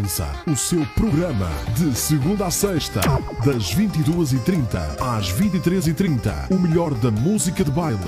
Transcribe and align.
Dança, 0.00 0.26
o 0.46 0.56
seu 0.56 0.80
programa 0.94 1.46
de 1.76 1.94
segunda 1.94 2.46
a 2.46 2.50
sexta, 2.50 3.00
das 3.44 3.74
22h30 3.74 4.98
às 4.98 5.30
23h30. 5.30 6.50
O 6.50 6.58
melhor 6.58 6.94
da 6.94 7.10
música 7.10 7.62
de 7.62 7.70
baile. 7.70 7.98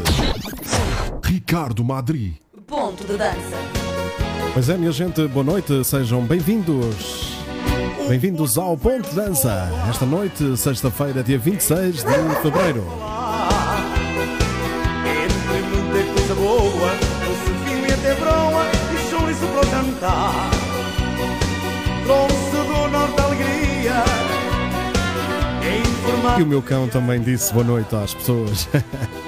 Ricardo 1.22 1.84
Madri. 1.84 2.40
Ponto 2.66 3.04
de 3.04 3.18
dança. 3.18 3.36
Pois 4.54 4.70
é, 4.70 4.78
minha 4.78 4.90
gente, 4.90 5.26
boa 5.28 5.44
noite, 5.44 5.84
sejam 5.84 6.22
bem-vindos. 6.22 7.36
Bem-vindos 8.08 8.56
ao 8.56 8.74
Ponto 8.74 9.10
de 9.10 9.14
Dança. 9.14 9.68
Esta 9.90 10.06
noite, 10.06 10.56
sexta-feira, 10.56 11.22
dia 11.22 11.38
26 11.38 11.96
de 11.96 12.36
fevereiro. 12.40 12.86
Entre 15.04 15.62
muita 15.68 16.12
coisa 16.14 16.34
boa, 16.36 16.90
doce 17.26 17.52
vinho 17.66 17.86
e 17.86 17.92
até 17.92 18.14
broa 18.14 18.64
e 18.94 19.10
chouriço 19.10 19.46
para 19.46 19.60
o 19.60 19.70
E 26.38 26.42
o 26.42 26.46
meu 26.46 26.62
cão 26.62 26.88
também 26.88 27.20
disse 27.20 27.52
boa 27.52 27.64
noite 27.64 27.94
às 27.94 28.14
pessoas. 28.14 28.66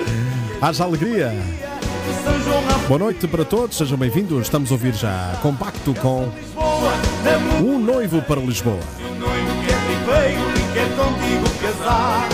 Haja 0.61 0.85
alegria! 0.85 1.33
Boa 2.89 2.99
noite 2.99 3.27
para 3.29 3.45
todos, 3.45 3.77
sejam 3.77 3.99
bem-vindos. 3.99 4.43
Estamos 4.43 4.71
a 4.71 4.75
ouvir 4.75 4.95
já 4.95 5.39
compacto 5.43 5.93
com 5.95 6.31
Um 7.63 7.79
Noivo 7.79 8.23
para 8.23 8.41
Lisboa. 8.41 8.79
do 8.99 9.19
noivo 9.19 9.63
que 9.63 9.71
é 9.71 10.33
e 10.33 10.73
quer 10.73 10.89
contigo 10.97 11.45
casar. 11.61 12.29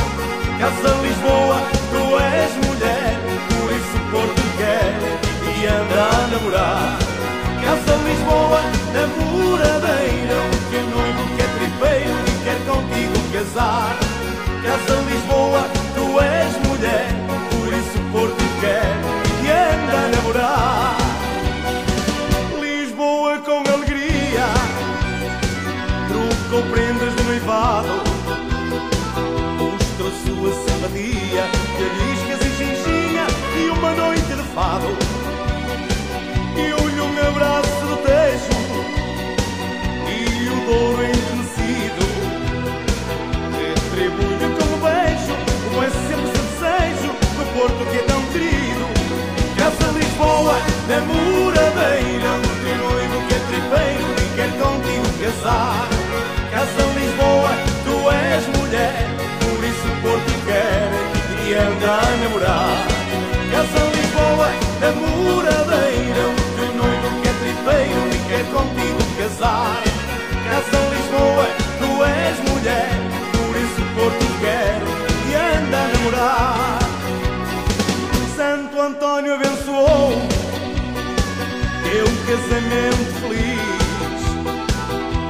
Casa 0.58 0.94
Lisboa, 1.02 1.62
tu 1.90 2.18
és 2.18 2.66
mulher, 2.66 3.18
por 3.48 3.72
isso 3.72 3.98
Porto 4.10 4.42
quer 4.56 4.94
e 5.58 5.66
anda 5.66 6.02
a 6.04 6.26
namorar. 6.28 6.98
Casa 7.64 7.96
Lisboa, 8.04 8.60
na 8.92 9.06
moradeira, 9.24 10.38
que 10.70 10.76
o 10.76 10.90
noivo 10.90 11.22
é 11.38 11.46
tripeiro 11.58 12.14
e 12.26 12.44
quer 12.44 12.58
contigo 12.66 13.32
casar. 13.32 14.19
Casa 14.62 15.00
Lisboa, 15.08 15.64
tu 15.94 16.20
és 16.20 16.68
mulher, 16.68 17.08
por 17.50 17.72
isso 17.72 17.98
Porto 18.12 18.44
quer 18.60 18.92
e 19.42 19.50
anda 19.50 19.96
a 19.96 20.08
namorar. 20.08 20.96
Lisboa 22.60 23.38
com 23.38 23.58
alegria 23.72 24.46
trocou 26.50 26.62
prendas 26.70 27.14
no 27.14 27.22
noivado 27.24 27.88
Mostrou 29.58 30.10
sua 30.10 30.52
simpatia 30.52 31.44
Cariscas 31.78 32.40
e 32.46 32.50
xinchinha 32.56 33.26
E 33.56 33.70
uma 33.70 33.92
noite 33.92 34.22
de 34.22 34.42
fado 34.54 34.88
E 36.56 36.72
olhe 36.72 37.00
um 37.00 37.28
abraço 37.28 37.86
do 37.86 37.96
tejo 38.02 38.50
E 40.08 40.48
o 40.48 40.66
douro 40.66 41.04
enternecido 41.04 41.19
Lisboa, 50.90 50.96
na 50.96 51.00
moradeira 51.02 52.30
O 52.36 52.64
teu 52.64 52.76
noivo 52.76 53.28
que 53.28 53.34
é 53.34 53.38
tripeiro 53.46 54.10
E 54.18 54.34
quer 54.34 54.50
contigo 54.58 55.06
casar 55.22 55.99
casamento 82.60 83.12
feliz. 83.20 84.20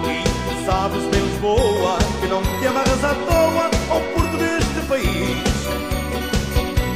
E 0.06 0.64
sabes 0.66 1.04
bem 1.06 1.22
Lisboa 1.22 1.98
que 2.20 2.26
não 2.26 2.42
te 2.42 2.66
amarras 2.66 3.04
à 3.04 3.14
toa 3.14 3.70
ao 3.90 4.00
porto 4.00 4.36
deste 4.36 4.86
país. 4.88 5.38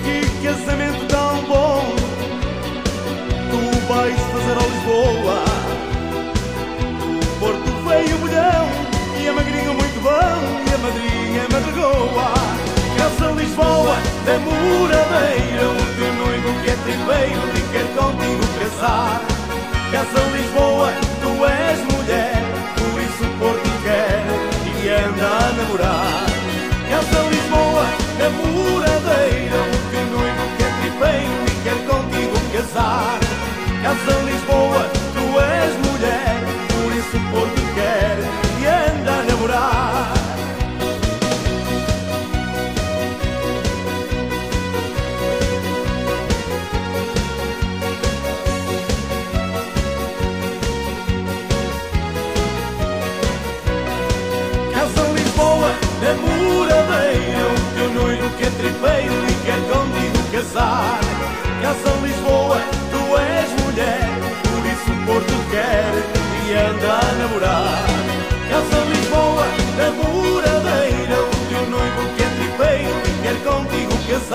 Que 0.03 0.47
casamento 0.47 1.07
tão 1.07 1.43
bom 1.45 1.95
tu 3.51 3.87
vais 3.87 4.19
fazer 4.19 4.57
a 4.59 4.67
Lisboa. 4.67 5.45
O 7.21 7.39
Porto 7.39 7.73
veio 7.89 8.19
bolhão 8.19 8.69
e 9.21 9.29
a 9.29 9.33
magrinho 9.33 9.75
muito 9.75 10.01
bom 10.01 10.11
e 10.11 10.75
a 10.75 10.79
madrinha 10.79 11.43
madrugoa. 11.53 12.35
Casa 12.97 13.33
Lisboa, 13.33 13.97
da 14.25 14.39
moradeira, 14.39 15.69
o 15.69 15.97
teu 15.97 16.13
noivo 16.15 16.63
que 16.63 16.71
é 16.71 16.77
tripeiro 16.77 17.43
e 17.55 17.73
quer 17.73 17.87
contigo 17.97 18.45
casar. 18.59 19.34
Casa 19.95 20.27
Lisboa, 20.33 20.93
tu 21.23 21.45
és 21.47 21.79
mulher, 21.95 22.43
por 22.75 23.01
isso 23.01 23.25
Porto 23.39 23.71
quer 23.85 24.27
e 24.83 24.89
anda 24.89 25.25
a 25.25 25.53
namorar. 25.53 26.27
Casa 26.91 27.23
Lisboa, 27.31 27.87
da 28.19 28.29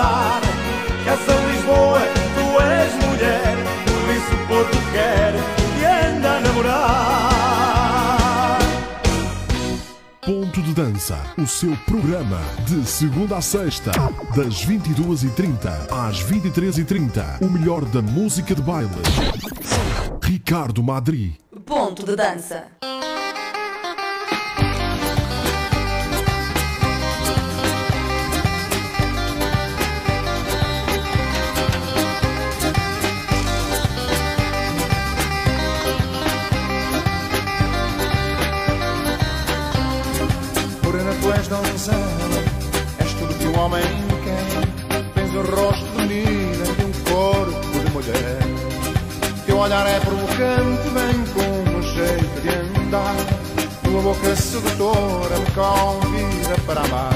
casar 0.00 0.40
Casa 1.04 1.34
Lisboa, 1.52 2.00
tu 2.34 2.60
és 2.62 2.92
mulher 3.06 3.56
Por 3.84 4.06
isso 4.14 4.36
Porto 4.48 4.78
quer 4.92 5.34
e 5.78 5.84
anda 5.84 6.30
a 6.36 6.40
namorar 6.40 7.30
Ponto 10.24 10.62
de 10.62 10.72
Dança, 10.72 11.18
o 11.36 11.46
seu 11.46 11.76
programa 11.86 12.38
de 12.64 12.86
segunda 12.86 13.38
a 13.38 13.42
sexta, 13.42 13.90
das 14.36 14.64
22h30 14.64 15.90
às 15.90 16.22
23h30. 16.22 17.40
O 17.40 17.50
melhor 17.50 17.84
da 17.86 18.00
música 18.00 18.54
de 18.54 18.62
baile. 18.62 18.90
Ricardo 20.22 20.84
Madri. 20.84 21.36
Ponto 21.66 22.06
de 22.06 22.14
dança. 22.14 22.79
Donzela, 41.80 42.44
és 42.98 43.12
tudo 43.14 43.34
que 43.34 43.46
um 43.46 43.58
homem 43.58 43.82
quer. 44.24 45.12
Tens 45.14 45.34
o 45.34 45.42
rosto 45.42 45.84
de 45.84 46.06
menina 46.06 46.64
e 46.66 46.84
um 46.84 46.92
corpo 47.10 47.78
de 47.78 47.90
mulher. 47.90 48.38
Teu 49.46 49.56
olhar 49.56 49.86
é 49.86 49.98
provocante, 50.00 50.88
vem 50.90 51.24
com 51.34 51.78
um 51.78 51.82
jeito 51.82 52.40
de 52.42 52.80
andar. 52.80 53.16
Tua 53.82 54.02
boca 54.02 54.36
sedutora 54.36 55.38
me 55.38 55.50
convida 55.52 56.60
para 56.66 56.80
amar. 56.82 57.14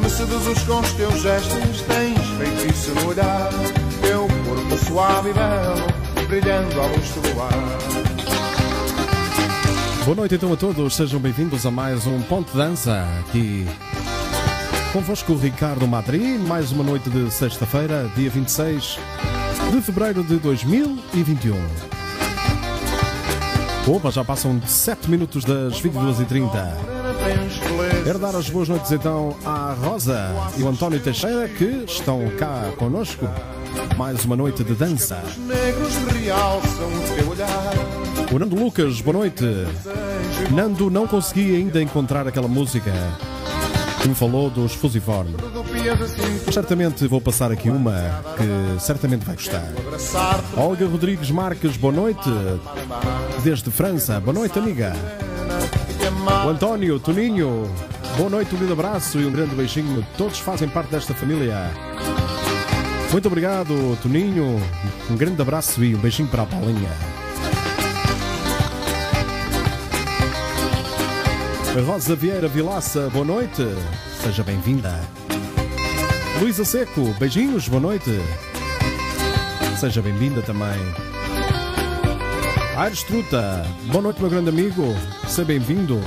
Me 0.00 0.08
seduzes 0.08 0.62
com 0.62 0.78
os 0.78 0.92
teus 0.92 1.20
gestos, 1.20 1.82
tens 1.82 2.26
feitiço 2.38 2.94
no 2.94 3.08
olhar. 3.08 3.50
Teu 4.02 4.28
corpo 4.46 4.84
suave 4.86 5.30
e 5.30 5.32
belo, 5.32 6.26
brilhando 6.28 6.80
à 6.80 6.86
luz 6.86 7.10
do 7.10 7.34
luar. 7.34 8.09
Boa 10.04 10.16
noite 10.16 10.34
então 10.34 10.52
a 10.52 10.56
todos, 10.56 10.96
sejam 10.96 11.20
bem-vindos 11.20 11.66
a 11.66 11.70
mais 11.70 12.06
um 12.06 12.20
Ponto 12.22 12.50
de 12.50 12.56
Dança 12.56 13.06
aqui. 13.20 13.66
Convosco 14.92 15.34
Ricardo 15.34 15.86
Madri, 15.86 16.38
mais 16.38 16.72
uma 16.72 16.82
noite 16.82 17.08
de 17.10 17.30
sexta-feira, 17.30 18.10
dia 18.16 18.30
26 18.30 18.98
de 19.70 19.82
fevereiro 19.82 20.24
de 20.24 20.36
2021. 20.36 21.54
Opa, 23.86 24.10
já 24.10 24.24
passam 24.24 24.60
7 24.66 25.10
minutos 25.10 25.44
das 25.44 25.80
22h30. 25.80 26.40
Morena 26.40 27.14
tens 27.22 27.58
beleza. 27.58 28.04
Quero 28.04 28.18
dar 28.18 28.34
as 28.34 28.48
boas 28.48 28.68
noites 28.68 28.90
então 28.90 29.36
à 29.44 29.74
Rosa 29.74 30.34
e 30.56 30.62
o 30.62 30.68
António 30.68 30.98
Teixeira 31.00 31.46
que 31.48 31.84
estão 31.86 32.26
cá 32.38 32.72
conosco. 32.78 33.28
Mais 33.96 34.24
uma 34.24 34.34
noite 34.34 34.64
de 34.64 34.74
dança. 34.74 35.22
Os 35.26 35.36
negros 35.36 35.94
realçam 36.14 36.88
o 36.88 37.16
teu 37.16 37.28
olhar. 37.30 38.09
O 38.32 38.38
Nando 38.38 38.54
Lucas, 38.54 39.00
boa 39.00 39.18
noite. 39.18 39.44
Nando, 40.52 40.88
não 40.88 41.04
consegui 41.06 41.56
ainda 41.56 41.82
encontrar 41.82 42.28
aquela 42.28 42.46
música 42.46 42.92
que 44.00 44.08
me 44.08 44.14
falou 44.14 44.48
dos 44.48 44.72
Fusiforme. 44.72 45.34
Certamente 46.52 47.08
vou 47.08 47.20
passar 47.20 47.50
aqui 47.50 47.68
uma 47.68 48.22
que 48.36 48.80
certamente 48.80 49.24
vai 49.24 49.34
gostar. 49.34 49.66
Olga 50.56 50.86
Rodrigues 50.86 51.30
Marques, 51.30 51.76
boa 51.76 51.92
noite. 51.92 52.30
Desde 53.42 53.68
França, 53.70 54.20
boa 54.20 54.32
noite, 54.32 54.58
amiga. 54.58 54.92
O 56.46 56.48
António, 56.48 57.00
Toninho, 57.00 57.68
boa 58.16 58.30
noite, 58.30 58.54
um 58.54 58.58
grande 58.58 58.72
abraço 58.74 59.18
e 59.18 59.26
um 59.26 59.32
grande 59.32 59.56
beijinho. 59.56 60.06
Todos 60.16 60.38
fazem 60.38 60.68
parte 60.68 60.90
desta 60.92 61.14
família. 61.14 61.70
Muito 63.10 63.26
obrigado, 63.26 63.98
Toninho. 64.00 64.62
Um 65.10 65.16
grande 65.16 65.42
abraço 65.42 65.82
e 65.82 65.96
um 65.96 65.98
beijinho 65.98 66.28
para 66.28 66.44
a 66.44 66.46
Paulinha. 66.46 66.90
Rosa 71.78 72.16
Vieira 72.16 72.48
Vilaça, 72.48 73.08
boa 73.10 73.24
noite. 73.24 73.62
Seja 74.20 74.42
bem-vinda. 74.42 75.00
Luísa 76.40 76.64
Seco, 76.64 77.14
beijinhos, 77.18 77.68
boa 77.68 77.80
noite. 77.80 78.10
Seja 79.78 80.02
bem-vinda 80.02 80.42
também. 80.42 80.78
Aires 82.76 83.04
Truta, 83.04 83.64
boa 83.86 84.02
noite, 84.02 84.20
meu 84.20 84.28
grande 84.28 84.48
amigo. 84.48 84.82
Seja 85.28 85.44
bem-vindo. 85.44 86.00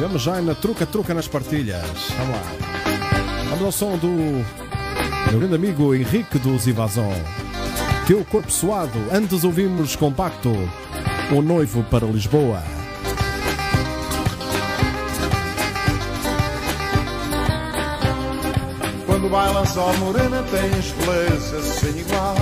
Vamos 0.00 0.22
já 0.22 0.40
na 0.40 0.54
truca-truca 0.54 1.12
nas 1.12 1.26
partilhas. 1.26 1.84
Vamos 2.16 2.36
lá. 2.36 2.42
Vamos 3.50 3.64
ao 3.64 3.72
som 3.72 3.98
do 3.98 4.06
meu 5.30 5.40
grande 5.40 5.56
amigo 5.56 5.92
Henrique 5.92 6.38
dos 6.38 6.68
Ivazon. 6.68 7.12
Teu 8.06 8.24
corpo 8.24 8.50
suado. 8.50 8.98
Antes 9.12 9.44
ouvimos 9.44 9.94
compacto. 9.94 10.50
O 11.30 11.42
noivo 11.42 11.84
para 11.84 12.06
Lisboa. 12.06 12.62
Quando 19.06 19.28
bailas, 19.28 19.76
ó 19.76 19.92
morena, 19.94 20.42
tens 20.50 20.92
beleza 20.92 21.62
sem 21.62 22.00
igual. 22.00 22.36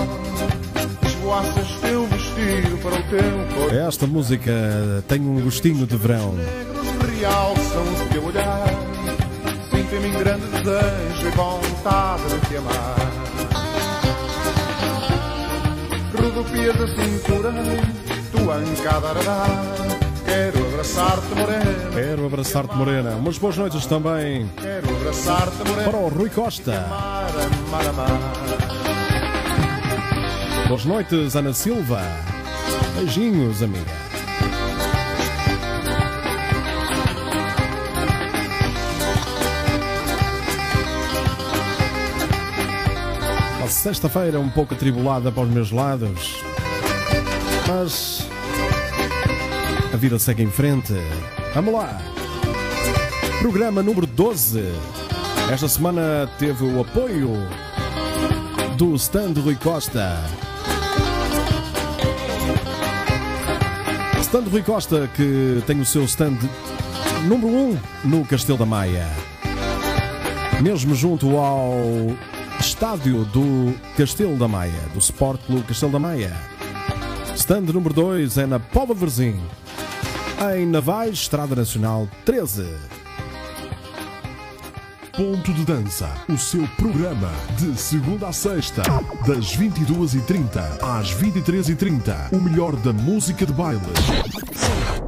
Esvoaças 1.07 1.69
teu 1.81 2.07
vestido 2.07 2.79
para 2.83 2.95
o 2.95 3.03
teu 3.11 3.59
corpo. 3.59 3.75
Esta 3.75 4.07
música 4.07 5.05
tem 5.07 5.21
um 5.21 5.41
gostinho 5.41 5.87
de 5.87 5.97
verão. 5.97 6.33
Negros 6.33 7.19
realçam 7.21 7.83
o 7.83 8.09
teu 8.11 8.25
olhar. 8.25 8.69
Sinto 9.71 9.95
em 9.95 10.01
mim 10.01 10.19
grande 10.19 10.47
desejo 10.47 11.27
e 11.27 11.31
vontade 11.33 12.23
de 12.23 12.47
te 12.47 12.57
amar. 12.57 13.68
Rodopias 16.39 16.81
a 16.81 16.87
cintura, 16.87 17.53
tua 18.31 18.55
ancada 18.55 19.09
arará. 19.09 19.45
Quero 20.25 20.69
abraçar-te, 20.69 21.35
morena. 21.35 21.91
Quero 21.93 22.27
abraçar-te, 22.27 22.77
Morena. 22.77 23.11
Umas 23.17 23.39
boas 23.39 23.57
noites 23.57 23.87
também 23.87 24.49
Quero 24.57 24.89
abraçar-te, 24.97 25.69
morena. 25.69 25.91
para 25.91 25.99
o 25.99 26.09
Rui 26.09 26.31
Costa. 26.31 26.75
Amar, 26.77 27.27
amar, 27.67 27.89
amar. 27.89 28.21
Boas 30.69 30.85
noites, 30.85 31.35
Ana 31.35 31.53
Silva. 31.53 32.03
Beijinhos, 32.95 33.61
amiga. 33.61 34.08
Sexta-feira 43.89 44.39
um 44.39 44.51
pouco 44.51 44.75
atribulada 44.75 45.33
para 45.33 45.45
os 45.45 45.49
meus 45.49 45.71
lados. 45.71 46.43
Mas 47.67 48.29
a 49.91 49.97
vida 49.97 50.19
segue 50.19 50.43
em 50.43 50.51
frente. 50.51 50.93
Vamos 51.55 51.73
lá. 51.73 51.99
Programa 53.41 53.83
número 53.83 54.07
12. 54.07 54.63
Esta 55.51 55.67
semana 55.69 56.29
teve 56.39 56.67
o 56.67 56.83
apoio 56.83 57.31
do 58.77 58.95
stand 58.97 59.33
Rui 59.43 59.55
Costa. 59.55 60.23
Stand 64.21 64.45
Rui 64.51 64.63
Costa, 64.63 65.09
que 65.15 65.63
tem 65.67 65.81
o 65.81 65.87
seu 65.87 66.05
stand 66.05 66.37
número 67.27 67.49
1 67.49 67.71
um 67.71 67.79
no 68.05 68.25
Castelo 68.27 68.59
da 68.59 68.67
Maia. 68.67 69.09
Mesmo 70.61 70.95
junto 70.95 71.39
ao 71.39 72.15
estádio 72.79 73.25
do 73.25 73.75
Castelo 73.97 74.37
da 74.37 74.47
Maia, 74.47 74.81
do 74.93 75.01
Sport 75.01 75.41
Clube 75.47 75.65
Castelo 75.65 75.91
da 75.91 75.99
Maia. 75.99 76.33
Stand 77.35 77.63
número 77.73 77.93
2 77.93 78.39
é 78.39 78.47
na 78.47 78.61
Pova 78.61 78.95
de 78.95 79.01
Varzim, 79.01 79.41
em 80.55 80.65
Navais, 80.65 81.15
Estrada 81.15 81.57
Nacional 81.57 82.07
13. 82.25 82.69
Ponto 85.17 85.53
de 85.53 85.65
Dança, 85.65 86.09
o 86.29 86.39
seu 86.39 86.69
programa 86.77 87.33
de 87.59 87.77
segunda 87.77 88.29
a 88.29 88.33
sexta, 88.33 88.83
das 89.27 89.57
22h30 89.57 90.81
às 90.81 91.13
23h30. 91.13 92.33
O 92.33 92.41
melhor 92.41 92.77
da 92.77 92.93
música 92.93 93.45
de 93.45 93.53
baile. 93.53 93.81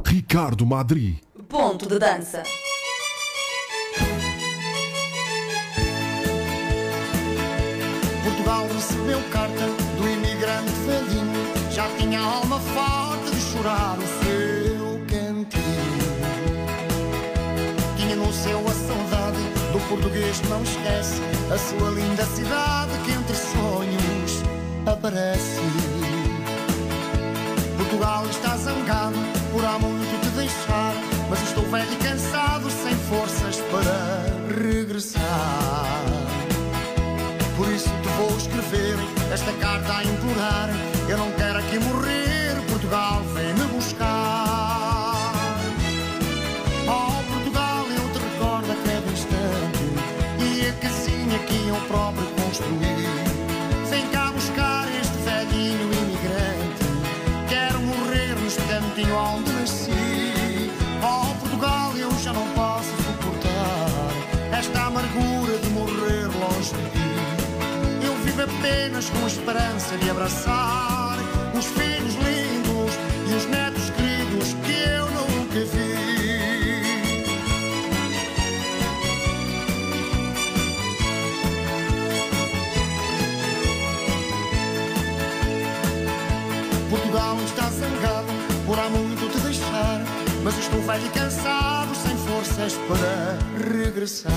Ricardo 0.05 0.67
Madri. 0.67 1.21
Ponto 1.49 1.89
de 1.89 2.01
dança. 2.01 2.43
Portugal 8.51 8.67
recebeu 8.75 9.23
carta 9.31 9.67
do 9.97 10.09
imigrante 10.09 10.73
velhinho. 10.85 11.71
Já 11.71 11.89
tinha 11.97 12.19
alma 12.19 12.59
farta 12.59 13.31
de 13.31 13.41
chorar 13.41 13.97
o 13.97 14.25
seu 14.25 14.99
cantinho. 15.07 16.11
Tinha 17.97 18.17
no 18.17 18.33
céu 18.33 18.61
a 18.67 18.73
saudade 18.73 19.39
do 19.73 19.79
português 19.89 20.41
que 20.41 20.49
não 20.49 20.63
esquece. 20.65 21.23
A 21.55 21.59
sua 21.59 21.91
linda 21.91 22.25
cidade 22.25 22.91
que 23.05 23.13
entre 23.13 23.37
sonhos 23.37 24.43
aparece. 24.85 25.61
Portugal 27.77 28.27
está 28.31 28.57
zangado 28.57 29.19
por 29.53 29.65
há 29.65 29.79
muito 29.79 30.21
te 30.23 30.29
deixar. 30.31 30.95
Mas 31.31 31.41
estou 31.43 31.63
velho 31.67 31.93
e 31.93 31.97
cansado, 31.97 32.69
sem 32.69 32.97
forças 32.97 33.61
para 33.71 34.61
regressar. 34.61 36.20
Vou 38.21 38.37
escrever 38.37 38.97
esta 39.33 39.51
carta 39.55 39.97
a 39.97 40.05
implorar. 40.05 40.69
Eu 41.09 41.17
não 41.17 41.31
quero 41.33 41.59
aqui 41.59 41.79
morrer, 41.79 42.55
Portugal 42.69 43.23
vem 43.33 43.55
me 43.55 43.65
buscar. 43.75 45.33
Oh, 46.87 47.33
Portugal, 47.33 47.87
eu 47.87 48.13
te 48.13 48.19
recordo 48.19 48.73
a 48.73 48.75
cada 48.75 49.11
instante. 49.11 49.85
E 50.39 50.69
a 50.69 50.73
casinha 50.75 51.39
que 51.39 51.69
eu 51.69 51.77
próprio 51.89 52.27
construí. 52.43 53.09
Vem 53.89 54.07
cá 54.09 54.31
buscar 54.33 54.87
este 55.01 55.17
velhinho 55.25 55.91
imigrante. 55.91 56.85
Quero 57.49 57.81
morrer 57.81 58.37
neste 58.43 58.61
cantinho 58.65 59.17
onde 59.17 59.51
nasci. 59.53 60.71
Oh, 61.03 61.35
Portugal, 61.41 61.97
eu 61.97 62.11
já 62.19 62.35
não 62.35 62.47
posso 62.49 62.91
suportar 63.03 64.59
esta 64.59 64.79
amargura 64.83 65.57
de 65.57 65.71
morrer 65.71 66.27
longe 66.27 66.75
de 66.75 66.91
ti. 66.91 67.10
Eu 68.41 68.47
vivo 68.47 68.59
apenas 68.59 69.11
com 69.11 69.25
a 69.25 69.27
esperança 69.27 69.99
de 69.99 70.09
abraçar 70.09 71.19
os 71.55 71.67
filhos 71.67 72.15
lindos 72.15 72.95
e 73.29 73.35
os 73.35 73.47
netos 73.47 73.91
queridos 73.91 74.55
que 74.65 74.73
eu 74.89 75.05
nunca 75.11 75.61
vi. 75.67 75.91
Portugal 86.89 87.37
está 87.45 87.69
zangado 87.71 88.33
por 88.65 88.79
há 88.79 88.89
muito 88.89 89.31
te 89.31 89.39
deixar, 89.41 90.03
mas 90.43 90.57
estou 90.57 90.81
velho 90.81 91.05
e 91.05 91.11
cansado, 91.11 91.95
sem 91.95 92.17
forças 92.17 92.73
para 92.89 93.37
regressar. 93.77 94.33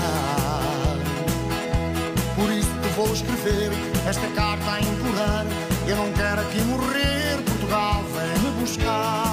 Por 2.36 2.52
isso 2.52 2.73
vou 2.96 3.12
escrever 3.12 3.70
esta 4.08 4.26
carta 4.28 4.70
a 4.70 4.80
implorar. 4.80 5.46
Eu 5.86 5.96
não 5.96 6.12
quero 6.12 6.40
aqui 6.40 6.60
morrer, 6.62 7.42
Portugal 7.44 8.02
vem 8.14 8.42
me 8.42 8.60
buscar. 8.60 9.23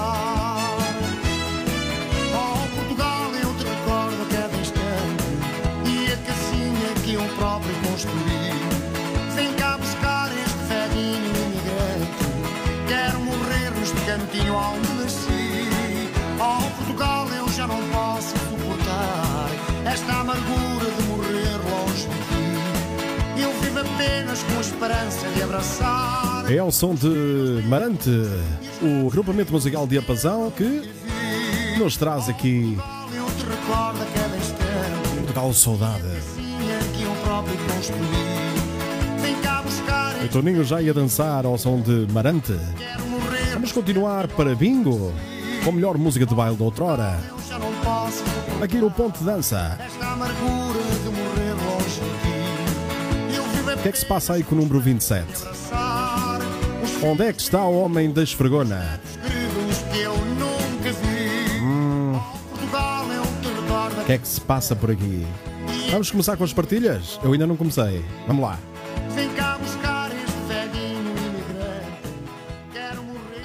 Com 24.44 24.62
esperança 24.62 25.28
de 25.30 25.44
abraçar. 25.44 26.52
É 26.52 26.62
o 26.62 26.72
som 26.72 26.94
de 26.94 27.64
Marante, 27.68 28.10
o 28.82 29.08
agrupamento 29.08 29.52
musical 29.52 29.88
de 29.88 29.98
Apazão 29.98 30.52
que 30.52 30.90
nos 31.78 31.98
traz 31.98 32.30
aqui. 32.30 32.78
Portugal 35.18 35.54
Saudade. 35.54 36.04
O 40.24 40.28
Toninho 40.28 40.64
já 40.64 40.82
ia 40.82 40.94
dançar 40.94 41.46
ao 41.46 41.58
som 41.58 41.80
de 41.82 42.08
Marante. 42.12 42.56
Vamos 43.54 43.72
continuar 43.72 44.28
para 44.28 44.56
Bingo, 44.56 45.14
com 45.64 45.70
a 45.70 45.74
melhor 45.74 45.98
música 45.98 46.26
de 46.26 46.36
baile 46.36 46.58
da 46.58 46.64
outrora. 46.64 47.20
Aqui 48.62 48.78
no 48.78 48.92
Ponto 48.92 49.20
de 49.20 49.26
Dança. 49.26 49.78
O 53.82 53.84
que 53.84 53.90
é 53.90 53.92
que 53.94 53.98
se 53.98 54.06
passa 54.06 54.34
aí 54.34 54.44
com 54.44 54.54
o 54.54 54.60
número 54.60 54.80
27? 54.80 55.26
abraçar 55.42 56.40
os 56.84 57.04
Onde 57.04 57.24
é 57.24 57.34
que 57.34 57.42
está 57.42 57.66
o 57.66 57.82
homem 57.82 58.12
da 58.12 58.22
esfregona? 58.22 59.02
recordo 62.62 64.02
O 64.02 64.06
que 64.06 64.12
é 64.12 64.18
que 64.20 64.28
se 64.28 64.40
passa 64.40 64.76
por 64.76 64.92
aqui? 64.92 65.26
Vamos 65.90 66.12
começar 66.12 66.38
com 66.38 66.44
as 66.44 66.54
partilhas? 66.54 67.20
Eu 67.24 67.34
ainda 67.34 67.48
não 67.48 67.58
comecei. 67.58 68.06
Vamos 68.28 68.44
lá. 68.44 68.60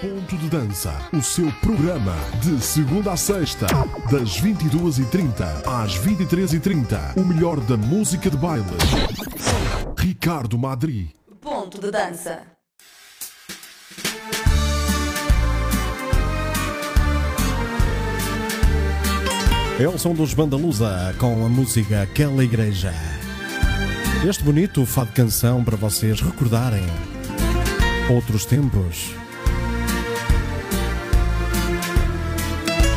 Ponto 0.02 0.36
de 0.36 0.48
Dança, 0.50 0.94
o 1.14 1.22
seu 1.22 1.50
programa 1.62 2.14
de 2.42 2.62
segunda 2.62 3.12
a 3.12 3.16
sexta, 3.16 3.66
das 4.10 4.38
22h30 4.38 5.66
às 5.66 5.98
23h30. 5.98 7.16
O 7.16 7.24
melhor 7.24 7.58
da 7.60 7.78
música 7.78 8.28
de 8.28 8.36
baile. 8.36 8.66
Ricardo 10.26 10.58
Madri. 10.58 11.14
Ponto 11.40 11.80
de 11.80 11.88
dança. 11.88 12.42
É 19.78 19.86
o 19.86 19.96
som 19.96 20.14
dos 20.14 20.34
Bandalusa 20.34 21.14
com 21.20 21.46
a 21.46 21.48
música 21.48 22.02
Aquela 22.02 22.42
Igreja. 22.42 22.92
Este 24.28 24.42
bonito 24.42 24.84
fado 24.84 25.12
canção 25.12 25.62
para 25.62 25.76
vocês 25.76 26.20
recordarem 26.20 26.82
outros 28.12 28.44
tempos. 28.44 29.14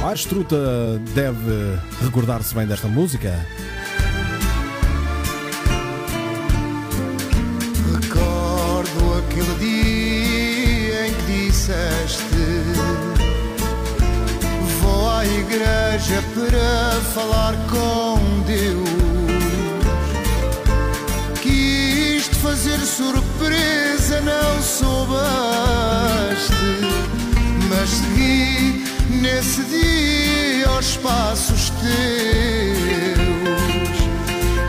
A 0.03 0.09
Astruta 0.09 0.97
deve 1.13 1.77
recordar-se 2.01 2.55
bem 2.55 2.65
desta 2.65 2.87
música. 2.87 3.45
Igreja 15.49 16.23
para 16.35 17.01
falar 17.13 17.55
com 17.69 18.19
Deus. 18.45 18.87
Quis-te 21.41 22.35
fazer 22.35 22.77
surpresa, 22.79 24.21
não 24.21 24.61
soubeste 24.61 25.09
Mas 27.67 27.89
segui 27.89 28.83
nesse 29.21 29.63
dia 29.63 30.67
aos 30.67 30.95
passos 30.97 31.71
teus. 31.81 33.17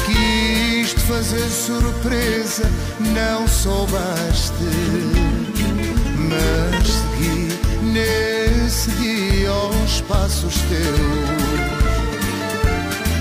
Quis-te 0.07 1.01
fazer 1.01 1.49
surpresa, 1.51 2.65
não 3.01 3.47
soubeste 3.47 4.55
Mas 6.17 6.87
segui 6.89 7.49
nesse 7.83 8.40
dia 8.99 9.51
aos 9.51 10.01
passos 10.03 10.55
teus. 10.69 11.01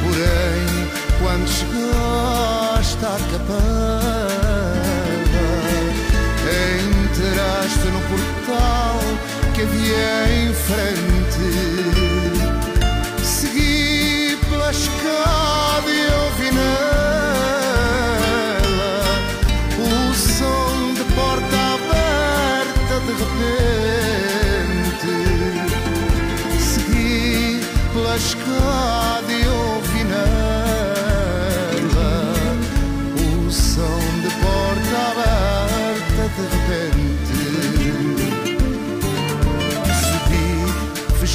Porém, 0.04 0.90
quando 1.22 1.48
chegaste 1.48 3.06
à 3.06 3.18
capela 3.32 4.40
Entraste 6.50 7.88
no 7.88 8.02
portal 8.10 9.00
que 9.54 9.62
havia 9.62 10.18
em 10.34 10.54
frente. 10.54 11.50
Segui 13.24 14.38
pela 14.50 14.72
escada 14.72 15.69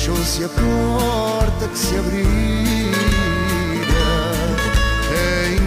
fechou-se 0.04 0.44
a 0.44 0.48
porta 0.48 1.68
que 1.68 1.78
se 1.78 1.96
abria. 1.96 2.24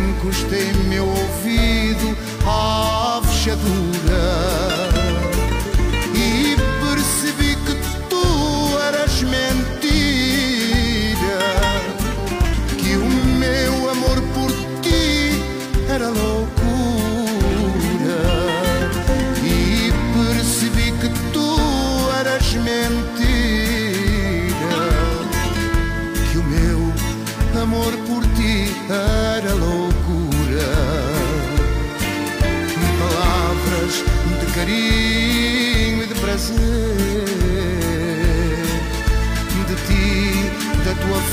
Encostei 0.09 0.71
meu 0.87 1.07
ouvido 1.07 2.15
à 2.45 3.19
fechadura 3.23 4.66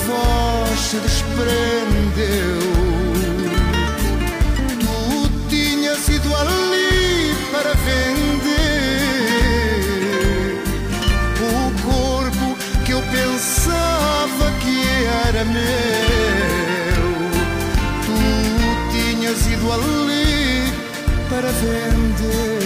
voz 0.06 0.78
se 0.78 0.96
desprendeu 0.98 2.74
Tu 4.80 5.28
tinhas 5.48 6.08
ido 6.08 6.34
ali 6.36 7.34
para 7.52 7.74
vender 7.74 8.64
o 11.40 11.70
corpo 11.82 12.56
que 12.84 12.92
eu 12.92 13.02
pensava 13.02 14.46
que 14.62 14.78
era 15.28 15.44
meu. 15.44 15.64
Tu 18.06 18.18
tinhas 18.92 19.40
ido 19.46 19.72
ali 19.72 20.72
para 21.28 21.50
vender 21.50 22.64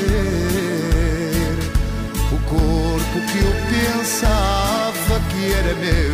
o 2.33 2.38
corpo 2.48 3.16
que 3.31 3.38
eu 3.38 3.53
pensava 3.70 5.14
que 5.31 5.42
era 5.53 5.74
meu. 5.74 6.08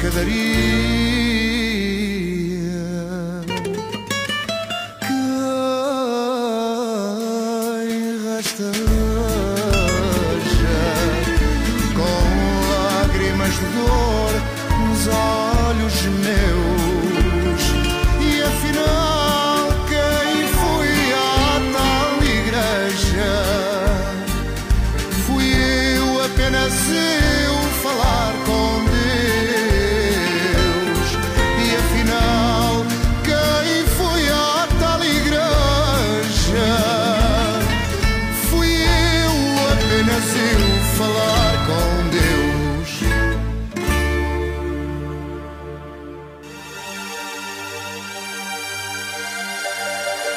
Cause 0.00 0.14
quedaría. 0.14 1.39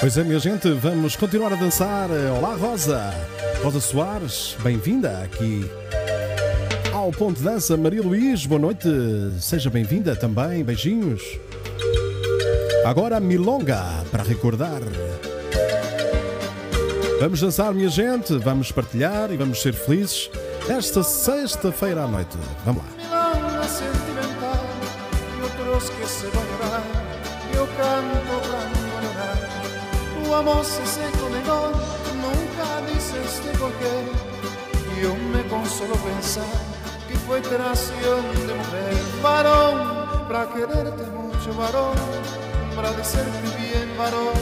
Pois 0.03 0.17
é, 0.17 0.23
minha 0.25 0.37
gente, 0.37 0.69
vamos 0.69 1.15
continuar 1.15 1.53
a 1.53 1.55
dançar. 1.55 2.09
Olá, 2.37 2.55
Rosa. 2.55 3.13
Rosa 3.63 3.79
Soares, 3.79 4.53
bem-vinda 4.61 5.19
aqui 5.23 5.63
ao 6.91 7.09
Ponto 7.09 7.41
Dança. 7.41 7.77
Maria 7.77 8.01
Luís, 8.01 8.45
boa 8.45 8.59
noite. 8.59 8.89
Seja 9.39 9.69
bem-vinda 9.69 10.13
também. 10.13 10.61
Beijinhos. 10.61 11.21
Agora 12.83 13.17
Milonga, 13.21 13.81
para 14.11 14.23
recordar. 14.23 14.81
Vamos 17.21 17.39
dançar, 17.39 17.73
minha 17.73 17.87
gente, 17.87 18.37
vamos 18.39 18.73
partilhar 18.73 19.31
e 19.31 19.37
vamos 19.37 19.61
ser 19.61 19.73
felizes 19.73 20.29
esta 20.67 21.01
sexta-feira 21.01 22.03
à 22.03 22.07
noite. 22.09 22.37
Vamos 22.65 22.83
lá. 22.83 22.92
Se 30.63 30.86
seco 30.86 31.29
negó, 31.29 31.71
nunca 32.19 32.82
dices 32.91 33.45
de 33.45 33.51
por 33.58 33.71
qué. 33.79 33.95
Yo 35.01 35.15
me 35.32 35.41
consolo 35.47 35.95
pensar 35.95 36.43
que 37.08 37.15
fue 37.15 37.39
traición 37.41 38.21
de 38.47 38.53
mujer. 38.53 38.95
Varón, 39.21 40.27
para 40.27 40.49
quererte 40.49 41.03
mucho, 41.12 41.53
varón, 41.58 41.95
para 42.75 42.91
decirte 42.91 43.47
bien, 43.58 43.89
varón, 43.97 44.36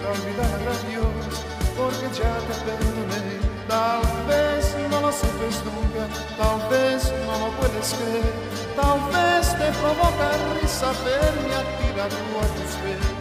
para 0.00 0.12
olvidar 0.12 0.60
a 0.68 0.76
Dios, 0.88 1.32
porque 1.78 2.06
ya 2.18 2.36
te 2.48 2.54
perdoné. 2.66 3.40
Tal 3.68 4.02
vez 4.28 4.76
no 4.90 5.00
lo 5.00 5.12
sepas 5.12 5.64
nunca, 5.64 6.04
tal 6.36 6.68
vez 6.68 7.10
no 7.26 7.38
lo 7.38 7.52
puedes 7.56 7.94
creer, 7.94 8.34
tal 8.76 9.00
vez 9.10 9.48
te 9.56 9.68
provoca 9.80 10.28
risa 10.60 10.92
verme 11.04 11.54
a 11.54 11.62
tirar 11.78 12.10
a 12.10 12.46
tus 12.54 12.74
pies. 12.82 13.11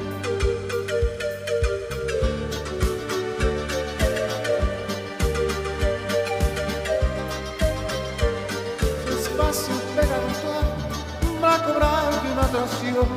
Atracción, 12.52 13.08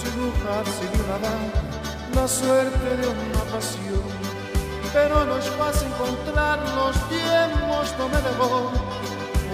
sin 0.00 0.20
una 0.20 1.18
dama, 1.18 1.52
la 2.14 2.28
suerte 2.28 2.96
de 2.96 3.06
una 3.08 3.40
pasión 3.52 4.34
pero 4.94 5.24
no 5.24 5.36
es 5.36 5.50
fácil 5.50 5.88
encontrar 5.88 6.60
los 6.76 6.94
tiempos 7.08 7.92
no 7.98 8.08
me 8.08 8.16
dejó 8.22 8.70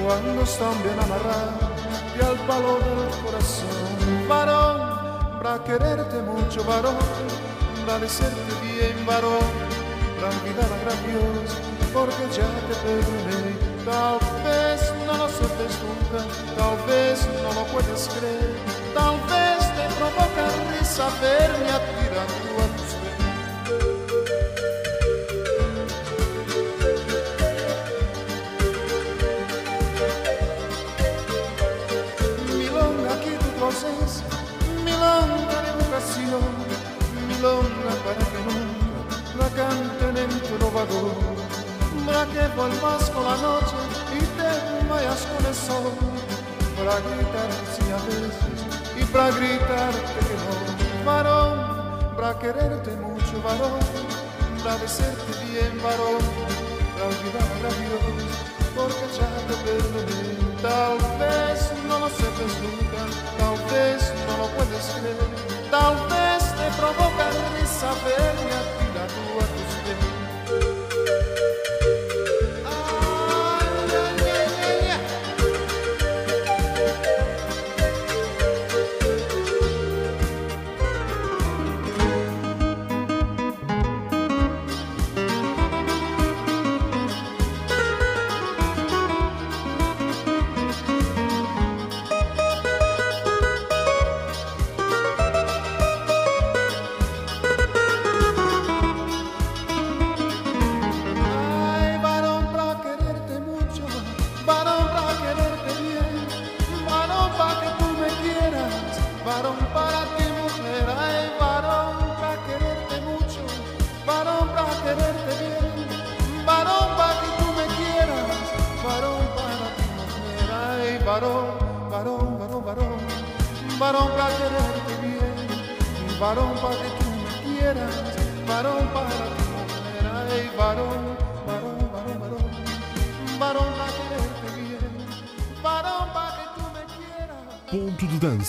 cuando 0.04 0.42
están 0.42 0.82
bien 0.82 1.00
amarrados 1.00 1.70
y 2.14 2.22
al 2.22 2.36
palo 2.46 2.78
del 2.78 3.08
corazón. 3.24 4.28
Varón, 4.28 5.40
para 5.42 5.64
quererte 5.64 6.20
mucho, 6.20 6.62
varón, 6.64 6.94
para 7.86 8.00
decirte 8.00 8.52
bien, 8.62 9.06
varón, 9.06 9.48
para 10.20 10.28
olvidar 10.36 10.70
a 10.70 10.78
gran 10.84 11.00
Dios, 11.08 11.56
porque 11.94 12.22
ya 12.36 12.48
te 12.68 12.74
perdoné. 12.84 13.70
Tal 13.86 14.18
vez 14.44 14.92
no 15.06 15.16
lo 15.16 15.28
sepas 15.28 15.74
nunca, 15.80 16.20
tal 16.54 16.76
vez 16.86 17.26
no 17.42 17.54
lo 17.54 17.66
puedes 17.72 18.08
creer, 18.08 18.79
tal 18.94 19.16
vez 19.30 19.60
te 19.76 19.84
provoca 19.98 20.44
risa 20.70 21.08
verme 21.20 21.70
a 21.70 21.78
tirando 21.78 22.52
a 22.64 22.66
tus 22.76 22.92
pies. 23.00 23.20
milonga 32.58 33.14
que 33.22 33.32
tu 33.42 33.50
proceso, 33.58 34.24
milonga 34.84 35.58
de 35.66 35.72
vocación, 35.82 36.52
milonga 37.28 37.92
para 38.04 38.24
que 38.30 38.40
nunca 38.48 38.90
la 39.38 39.48
canten 39.58 40.16
en 40.24 40.32
tu 40.40 40.54
robador, 40.58 41.14
para 42.06 42.24
que 42.26 42.42
vuelvas 42.56 43.10
con 43.10 43.24
la 43.24 43.36
noche 43.36 43.76
y 44.14 44.20
te 44.36 44.50
vayas 44.88 45.22
con 45.30 45.42
el 45.46 45.54
sol, 45.54 45.92
para 46.76 46.94
gritar 47.00 47.50
sí 47.74 47.84
a 47.92 48.00
veces 48.06 48.59
para 49.12 49.30
gritarte 49.30 50.20
que 50.26 50.36
no, 50.44 51.04
varón, 51.04 52.16
para 52.16 52.38
quererte 52.38 52.90
mucho, 52.96 53.42
varón, 53.42 53.80
para 54.62 54.76
decirte 54.76 55.32
bien, 55.46 55.80
varón, 55.82 56.22
para 56.94 57.06
olvidar 57.06 57.50
a 57.66 57.72
Dios, 57.80 58.02
porque 58.74 59.06
ya 59.18 59.28
te 59.48 59.54
perdoné. 59.64 60.30
Tal 60.62 60.98
vez 61.18 61.72
no 61.88 61.98
lo 61.98 62.08
sepas 62.08 62.52
nunca, 62.62 63.02
tal 63.38 63.56
vez 63.72 64.12
no 64.26 64.36
lo 64.38 64.46
puedes 64.56 64.86
creer, 65.00 65.16
tal 65.70 65.96
vez 66.08 66.42
te 66.54 66.66
provoca 66.78 67.30
risa 67.58 67.90
verme 68.04 68.79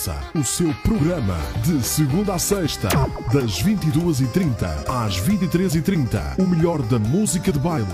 Dança, 0.02 0.18
o 0.34 0.42
seu 0.42 0.74
programa 0.82 1.38
de 1.64 1.80
segunda 1.86 2.34
a 2.34 2.38
sexta, 2.38 2.88
das 3.32 3.62
22h30 3.62 4.88
às 4.88 5.20
23h30. 5.20 6.40
O 6.40 6.46
melhor 6.48 6.82
da 6.82 6.98
música 6.98 7.52
de 7.52 7.58
baile. 7.60 7.86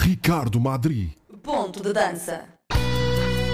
Ricardo 0.00 0.58
Madri. 0.58 1.16
Ponto 1.40 1.80
de 1.80 1.92
dança. 1.92 2.40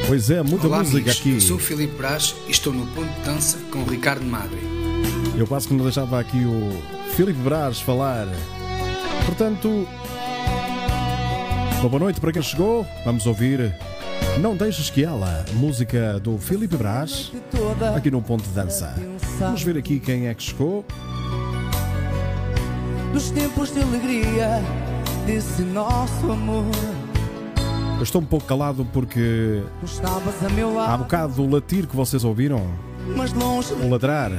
Pois 0.06 0.30
é, 0.30 0.42
muita 0.42 0.68
Olá, 0.68 0.78
música 0.78 0.96
amigos. 0.96 1.18
aqui. 1.18 1.34
Eu 1.34 1.40
sou 1.42 1.56
o 1.58 1.60
Filipe 1.60 1.94
Braz 1.96 2.34
e 2.46 2.50
estou 2.50 2.72
no 2.72 2.86
Ponto 2.94 3.12
de 3.12 3.20
Dança 3.20 3.58
com 3.70 3.80
o 3.80 3.84
Ricardo 3.84 4.24
Madre. 4.24 4.60
Eu 5.36 5.46
quase 5.46 5.68
que 5.68 5.74
não 5.74 5.84
deixava 5.84 6.18
aqui 6.18 6.46
o 6.46 7.12
Filipe 7.14 7.40
Braz 7.40 7.78
falar. 7.78 8.26
Portanto, 9.26 9.86
boa 11.82 11.98
noite 11.98 12.20
para 12.22 12.32
quem 12.32 12.40
chegou. 12.40 12.86
Vamos 13.04 13.26
ouvir 13.26 13.74
Não 14.40 14.57
Deixes 14.57 14.88
Que 14.88 15.04
Ela, 15.04 15.44
música 15.54 16.20
do 16.20 16.38
Filipe 16.38 16.76
Braz, 16.76 17.33
aqui 17.96 18.11
no 18.11 18.22
Ponto 18.22 18.44
de 18.44 18.50
Dança. 18.50 18.94
Vamos 19.38 19.62
ver 19.62 19.76
aqui 19.76 19.98
quem 19.98 20.28
é 20.28 20.35
que 20.35 20.42
chegou. 20.44 20.85
dos 23.12 23.31
tempos 23.31 23.72
de 23.72 23.81
alegria 23.81 24.62
desse 25.26 25.62
nosso 25.62 26.31
amor. 26.31 26.64
Eu 27.96 28.02
estou 28.04 28.20
um 28.20 28.24
pouco 28.24 28.46
calado 28.46 28.87
porque 28.92 29.61
há 30.04 30.64
lado, 30.64 30.98
bocado 30.98 31.42
o 31.42 31.50
latir 31.50 31.88
que 31.88 31.96
vocês 31.96 32.22
ouviram, 32.22 32.64
mas 33.16 33.33
longe, 33.33 33.72
o 33.72 33.88
ladrar, 33.90 34.31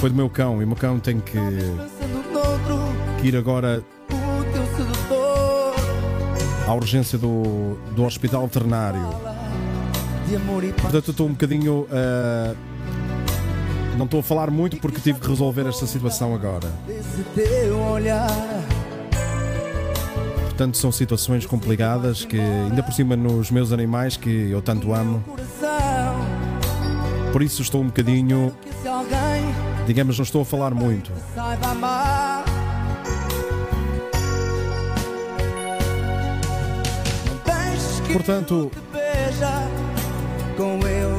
foi 0.00 0.10
do 0.10 0.16
meu 0.16 0.28
cão 0.28 0.60
e 0.60 0.64
o 0.64 0.66
meu 0.66 0.76
cão 0.76 1.00
tem 1.00 1.18
que, 1.18 1.38
que 3.20 3.28
ir 3.28 3.36
agora. 3.36 3.82
À 6.66 6.74
urgência 6.74 7.18
do, 7.18 7.76
do 7.94 8.04
hospital 8.04 8.48
paz. 8.48 8.98
Portanto, 10.82 11.08
eu 11.08 11.12
estou 11.12 11.26
um 11.26 11.30
bocadinho. 11.32 11.86
ah, 11.90 12.54
não 13.96 14.06
estou 14.06 14.20
a 14.20 14.22
falar 14.22 14.50
muito 14.50 14.76
porque 14.78 15.00
tive 15.00 15.20
que 15.20 15.28
resolver 15.28 15.66
esta 15.68 15.86
situação 15.86 16.34
agora. 16.34 16.68
Portanto, 20.44 20.76
são 20.76 20.92
situações 20.92 21.46
complicadas 21.46 22.24
que, 22.24 22.38
ainda 22.38 22.82
por 22.82 22.92
cima, 22.92 23.16
nos 23.16 23.50
meus 23.50 23.72
animais 23.72 24.16
que 24.16 24.50
eu 24.50 24.62
tanto 24.62 24.92
amo. 24.92 25.22
Por 27.32 27.42
isso 27.42 27.62
estou 27.62 27.82
um 27.82 27.86
bocadinho, 27.86 28.54
digamos, 29.86 30.16
não 30.16 30.22
estou 30.22 30.42
a 30.42 30.44
falar 30.44 30.72
muito. 30.72 31.10
Portanto, 38.14 38.70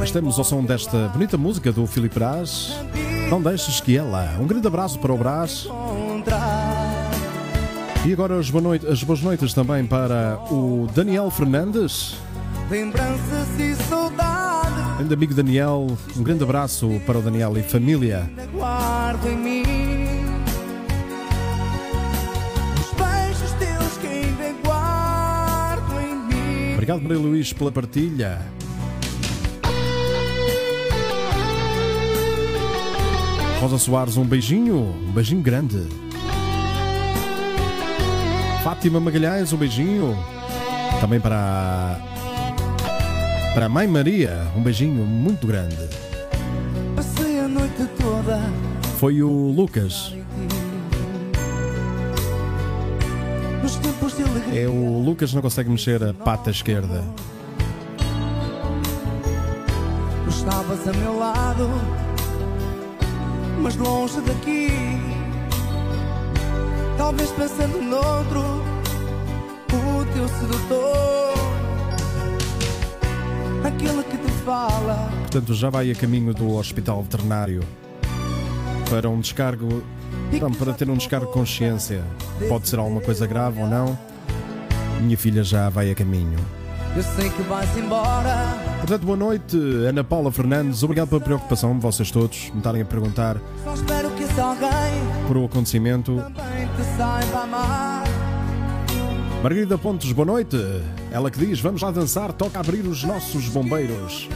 estamos 0.01 0.37
ao 0.37 0.45
som 0.45 0.63
desta 0.63 1.09
bonita 1.09 1.37
música 1.37 1.69
do 1.69 1.85
Filipe 1.85 2.15
Brás. 2.15 2.73
Não 3.29 3.41
deixes 3.41 3.81
que 3.81 3.97
ela. 3.97 4.37
Um 4.39 4.47
grande 4.47 4.65
abraço 4.65 4.97
para 4.99 5.11
o 5.11 5.17
Brás. 5.17 5.67
E 8.05 8.13
agora 8.13 8.39
as, 8.39 8.49
boa 8.49 8.61
noite- 8.61 8.87
as 8.87 9.03
boas 9.03 9.19
noites 9.21 9.53
também 9.53 9.85
para 9.85 10.39
o 10.49 10.87
Daniel 10.95 11.29
Fernandes. 11.29 12.15
Lembranças 12.71 13.59
e 13.59 13.75
saudade 13.75 14.73
Grande 14.97 15.13
amigo 15.13 15.33
Daniel, 15.33 15.97
um 16.15 16.23
grande 16.23 16.43
abraço 16.45 16.89
para 17.05 17.17
o 17.17 17.21
Daniel 17.21 17.57
e 17.57 17.61
família. 17.61 18.31
guardo 18.53 19.27
em 19.27 19.35
mim. 19.35 20.04
Obrigado, 26.85 27.01
Maria 27.01 27.17
Luís, 27.17 27.51
pela 27.51 27.71
partilha. 27.71 28.39
Rosa 33.59 33.79
Soares, 33.79 34.17
um 34.17 34.23
beijinho, 34.23 34.93
um 35.07 35.11
beijinho 35.11 35.41
grande. 35.41 35.81
Fátima 38.63 38.99
Magalhães, 38.99 39.51
um 39.51 39.57
beijinho. 39.57 40.15
Também 41.01 41.19
para 41.19 41.99
para 43.55 43.65
a 43.65 43.69
Mãe 43.69 43.87
Maria, 43.87 44.45
um 44.55 44.61
beijinho 44.61 45.03
muito 45.03 45.47
grande. 45.47 45.89
Passei 46.95 47.39
a 47.39 47.47
noite 47.47 47.83
toda 47.99 48.39
Foi 48.99 49.23
o 49.23 49.51
Lucas, 49.51 50.13
é 54.53 54.67
o 54.67 55.01
Lucas 55.01 55.33
não 55.33 55.41
consegue 55.41 55.69
mexer 55.69 56.03
a 56.03 56.13
pata 56.13 56.51
esquerda. 56.51 57.03
Estavas 60.29 60.87
a 60.87 60.93
meu 60.93 61.17
lado, 61.17 61.67
mas 63.61 63.75
longe 63.75 64.21
daqui. 64.21 64.69
Talvez 66.95 67.31
pensando 67.31 67.81
noutro, 67.81 68.41
o 69.73 70.05
teu 70.13 70.27
sedutor, 70.27 71.33
aquele 73.63 74.03
que 74.03 74.17
te 74.17 74.31
fala. 74.43 75.09
Portanto, 75.21 75.53
já 75.55 75.71
vai 75.71 75.89
a 75.89 75.95
caminho 75.95 76.35
do 76.35 76.55
hospital 76.55 77.01
veterinário 77.01 77.61
para 78.89 79.09
um 79.09 79.19
descargo, 79.19 79.83
pronto, 80.39 80.57
para 80.57 80.73
ter 80.73 80.89
um 80.89 80.95
descargo 80.95 81.27
de 81.27 81.33
consciência. 81.33 82.03
Pode 82.47 82.67
ser 82.67 82.79
alguma 82.79 83.01
coisa 83.01 83.25
grave 83.25 83.61
ou 83.61 83.67
não. 83.67 83.97
Minha 85.01 85.17
filha 85.17 85.43
já 85.43 85.69
vai 85.69 85.91
a 85.91 85.95
caminho. 85.95 86.39
Eu 86.95 87.03
sei 87.03 87.29
que 87.29 87.41
vais 87.43 87.77
embora, 87.77 88.55
Portanto, 88.85 89.03
boa 89.03 89.17
noite, 89.17 89.57
Ana 89.89 90.03
Paula 90.03 90.31
Fernandes. 90.31 90.83
Obrigado 90.83 91.09
pela 91.09 91.19
preocupação 91.19 91.73
de 91.73 91.81
vocês 91.81 92.11
todos, 92.11 92.51
me 92.51 92.59
estarem 92.59 92.83
a 92.83 92.85
perguntar 92.85 93.37
por 95.27 95.37
o 95.37 95.45
acontecimento. 95.45 96.23
Margarida 99.41 99.77
Pontes, 99.77 100.11
boa 100.11 100.25
noite. 100.25 100.55
Ela 101.11 101.31
que 101.31 101.43
diz: 101.43 101.59
Vamos 101.59 101.81
lá 101.81 101.89
dançar, 101.89 102.31
toca 102.31 102.59
abrir 102.59 102.85
os 102.85 103.03
nossos 103.03 103.49
bombeiros. 103.49 104.29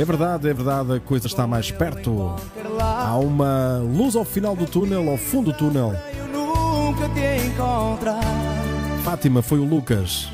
É 0.00 0.04
verdade, 0.04 0.48
é 0.48 0.54
verdade, 0.54 0.94
a 0.94 0.98
coisa 0.98 1.26
está 1.26 1.46
mais 1.46 1.70
perto. 1.70 2.34
Há 2.80 3.18
uma 3.18 3.76
luz 3.80 4.16
ao 4.16 4.24
final 4.24 4.56
do 4.56 4.64
túnel, 4.64 5.10
ao 5.10 5.18
fundo 5.18 5.52
do 5.52 5.58
túnel. 5.58 5.94
Fátima, 9.04 9.42
foi 9.42 9.58
o 9.58 9.64
Lucas. 9.64 10.30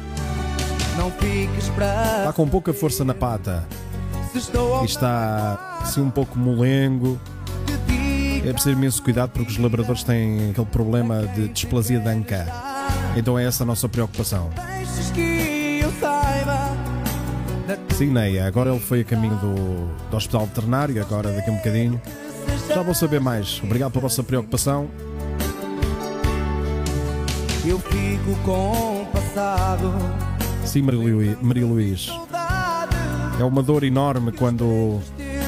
Está 2.20 2.32
com 2.32 2.48
pouca 2.48 2.72
força 2.72 3.04
na 3.04 3.12
pata 3.12 3.66
e 4.82 4.84
está 4.84 5.80
assim 5.82 6.00
um 6.00 6.10
pouco 6.10 6.38
molengo. 6.38 7.18
É 8.46 8.52
preciso 8.52 8.70
imenso 8.70 9.02
cuidado 9.02 9.30
porque 9.30 9.50
os 9.50 9.58
labradores 9.58 10.04
têm 10.04 10.50
aquele 10.50 10.66
problema 10.66 11.26
de 11.26 11.48
displasia 11.48 11.98
de 11.98 12.08
anca. 12.08 12.46
Então 13.16 13.36
é 13.36 13.44
essa 13.44 13.64
a 13.64 13.66
nossa 13.66 13.88
preocupação. 13.88 14.48
Da 17.96 17.98
tua 17.98 17.98
Sim, 17.98 18.12
Neia, 18.12 18.46
agora 18.46 18.70
ele 18.70 18.80
foi 18.80 19.00
a 19.00 19.04
caminho 19.04 19.36
do, 19.36 20.08
do 20.10 20.16
hospital 20.16 20.46
veterinário, 20.46 21.00
agora 21.00 21.32
daqui 21.32 21.48
a 21.50 21.52
um 21.52 21.56
bocadinho. 21.56 22.00
Já 22.68 22.82
vou 22.82 22.94
saber 22.94 23.20
mais. 23.20 23.60
Obrigado 23.62 23.92
pela 23.92 24.02
vossa 24.02 24.22
preocupação. 24.22 24.88
Eu 27.64 27.78
fico 27.80 28.36
com 28.44 29.02
o 29.02 29.06
passado. 29.06 29.92
Sim, 30.64 30.82
Maria 30.82 31.00
Lu- 31.00 31.38
Maria 31.42 31.66
Luís. 31.66 32.08
É 33.40 33.44
uma 33.44 33.62
dor 33.62 33.82
enorme 33.84 34.32
quando 34.32 35.00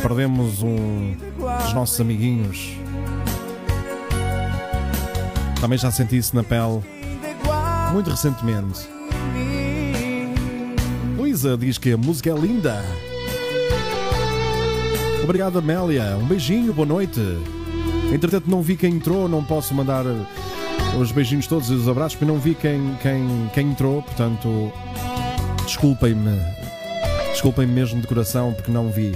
perdemos 0.02 0.62
um 0.62 1.14
dos 1.62 1.72
nossos 1.74 2.00
amiguinhos. 2.00 2.76
Também 5.60 5.78
já 5.78 5.90
senti 5.90 6.16
isso 6.16 6.34
na 6.36 6.42
pele 6.42 6.82
muito 7.92 8.10
recentemente. 8.10 8.88
Luísa 11.38 11.56
diz 11.56 11.78
que 11.78 11.92
a 11.92 11.96
música 11.96 12.30
é 12.30 12.34
linda. 12.34 12.84
Obrigado, 15.22 15.58
Amélia. 15.58 16.16
Um 16.20 16.26
beijinho, 16.26 16.72
boa 16.72 16.86
noite. 16.86 17.20
Entretanto, 18.12 18.50
não 18.50 18.60
vi 18.60 18.76
quem 18.76 18.94
entrou, 18.94 19.28
não 19.28 19.44
posso 19.44 19.72
mandar 19.72 20.04
os 21.00 21.12
beijinhos 21.12 21.46
todos 21.46 21.70
e 21.70 21.74
os 21.74 21.86
abraços, 21.86 22.16
porque 22.16 22.24
não 22.32 22.40
vi 22.40 22.56
quem, 22.56 22.96
quem, 23.00 23.50
quem 23.54 23.70
entrou, 23.70 24.02
portanto, 24.02 24.72
desculpem-me. 25.64 26.40
Desculpem-me 27.30 27.72
mesmo 27.72 28.00
de 28.00 28.06
coração, 28.08 28.52
porque 28.52 28.72
não 28.72 28.90
vi. 28.90 29.14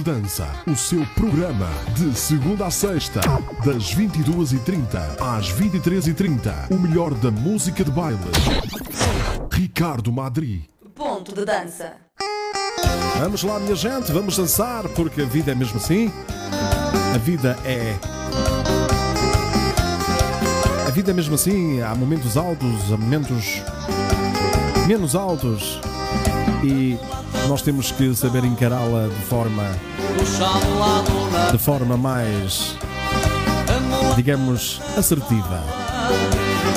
De 0.00 0.04
Dança, 0.04 0.48
o 0.66 0.74
seu 0.74 1.04
programa 1.14 1.68
de 1.94 2.16
segunda 2.16 2.66
a 2.66 2.70
sexta, 2.70 3.20
das 3.64 3.94
22h30 3.94 4.98
às 5.20 5.52
23h30. 5.52 6.70
O 6.70 6.78
melhor 6.78 7.12
da 7.14 7.30
música 7.30 7.84
de 7.84 7.90
baile. 7.90 8.18
Ricardo 9.52 10.10
Madri. 10.10 10.68
Ponto 10.94 11.34
de 11.34 11.44
dança. 11.44 11.96
Vamos 13.18 13.42
lá, 13.42 13.58
minha 13.58 13.74
gente, 13.74 14.10
vamos 14.10 14.36
dançar, 14.36 14.88
porque 14.88 15.22
a 15.22 15.26
vida 15.26 15.52
é 15.52 15.54
mesmo 15.54 15.76
assim. 15.76 16.10
A 17.14 17.18
vida 17.18 17.58
é. 17.64 17.96
A 20.86 20.90
vida 20.90 21.10
é 21.10 21.14
mesmo 21.14 21.34
assim. 21.34 21.82
Há 21.82 21.94
momentos 21.94 22.36
altos, 22.36 22.92
há 22.92 22.96
momentos 22.96 23.62
menos 24.86 25.14
altos. 25.14 25.78
E 26.64 26.98
nós 27.50 27.62
temos 27.62 27.90
que 27.90 28.14
saber 28.14 28.44
encará-la 28.44 29.08
de 29.08 29.24
forma. 29.24 29.64
de 31.50 31.58
forma 31.58 31.96
mais. 31.96 32.76
digamos, 34.14 34.80
assertiva. 34.96 35.60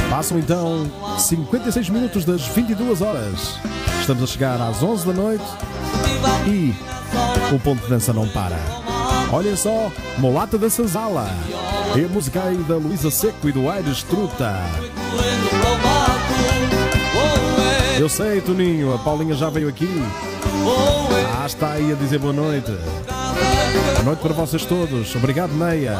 Passam 0.09 0.39
então 0.39 0.89
56 1.19 1.89
minutos 1.89 2.25
das 2.25 2.47
22 2.47 3.01
horas. 3.03 3.59
Estamos 3.99 4.23
a 4.23 4.25
chegar 4.25 4.59
às 4.59 4.81
11 4.81 5.05
da 5.05 5.13
noite 5.13 5.45
e 6.47 6.73
o 7.53 7.59
ponto 7.59 7.83
de 7.83 7.89
dança 7.89 8.11
não 8.11 8.27
para. 8.29 8.57
Olhem 9.31 9.55
só, 9.55 9.91
Molata 10.17 10.57
da 10.57 10.71
Senzala. 10.71 11.29
É 11.95 12.03
a 12.03 12.07
música 12.07 12.45
aí 12.45 12.57
da 12.57 12.77
Luísa 12.77 13.11
Seco 13.11 13.47
e 13.47 13.51
do 13.51 13.69
Aires 13.69 14.01
Truta. 14.01 14.55
Eu 17.99 18.09
sei, 18.09 18.41
Toninho, 18.41 18.91
a 18.95 18.97
Paulinha 18.97 19.35
já 19.35 19.51
veio 19.51 19.69
aqui. 19.69 19.87
Ah, 21.41 21.45
está 21.45 21.71
aí 21.73 21.91
a 21.91 21.95
dizer 21.95 22.19
boa 22.19 22.33
noite. 22.33 22.71
Boa 22.71 24.03
noite 24.03 24.19
para 24.19 24.33
vocês 24.33 24.65
todos. 24.65 25.15
Obrigado, 25.15 25.53
Meia. 25.53 25.97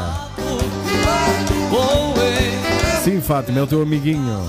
Sim, 3.02 3.20
Fátima, 3.20 3.58
é 3.58 3.62
o 3.62 3.66
teu 3.66 3.82
amiguinho. 3.82 4.40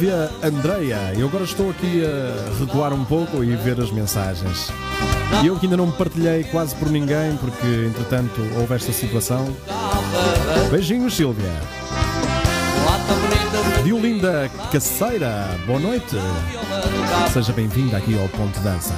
Silvia 0.00 0.30
Andreia, 0.42 1.12
eu 1.14 1.26
agora 1.26 1.44
estou 1.44 1.68
aqui 1.68 2.02
a 2.02 2.58
recuar 2.58 2.90
um 2.90 3.04
pouco 3.04 3.44
e 3.44 3.54
ver 3.54 3.78
as 3.78 3.90
mensagens. 3.90 4.72
Eu 5.44 5.58
que 5.58 5.66
ainda 5.66 5.76
não 5.76 5.88
me 5.88 5.92
partilhei 5.92 6.42
quase 6.44 6.74
por 6.76 6.88
ninguém, 6.88 7.36
porque 7.36 7.66
entretanto 7.86 8.40
houve 8.58 8.74
esta 8.74 8.94
situação. 8.94 9.54
Beijinhos, 10.70 11.14
Silvia. 11.14 11.52
Diolinda 13.84 14.50
Caceira, 14.72 15.50
boa 15.66 15.78
noite. 15.78 16.16
Seja 17.30 17.52
bem-vinda 17.52 17.98
aqui 17.98 18.18
ao 18.18 18.26
Ponto 18.30 18.58
Dança. 18.60 18.94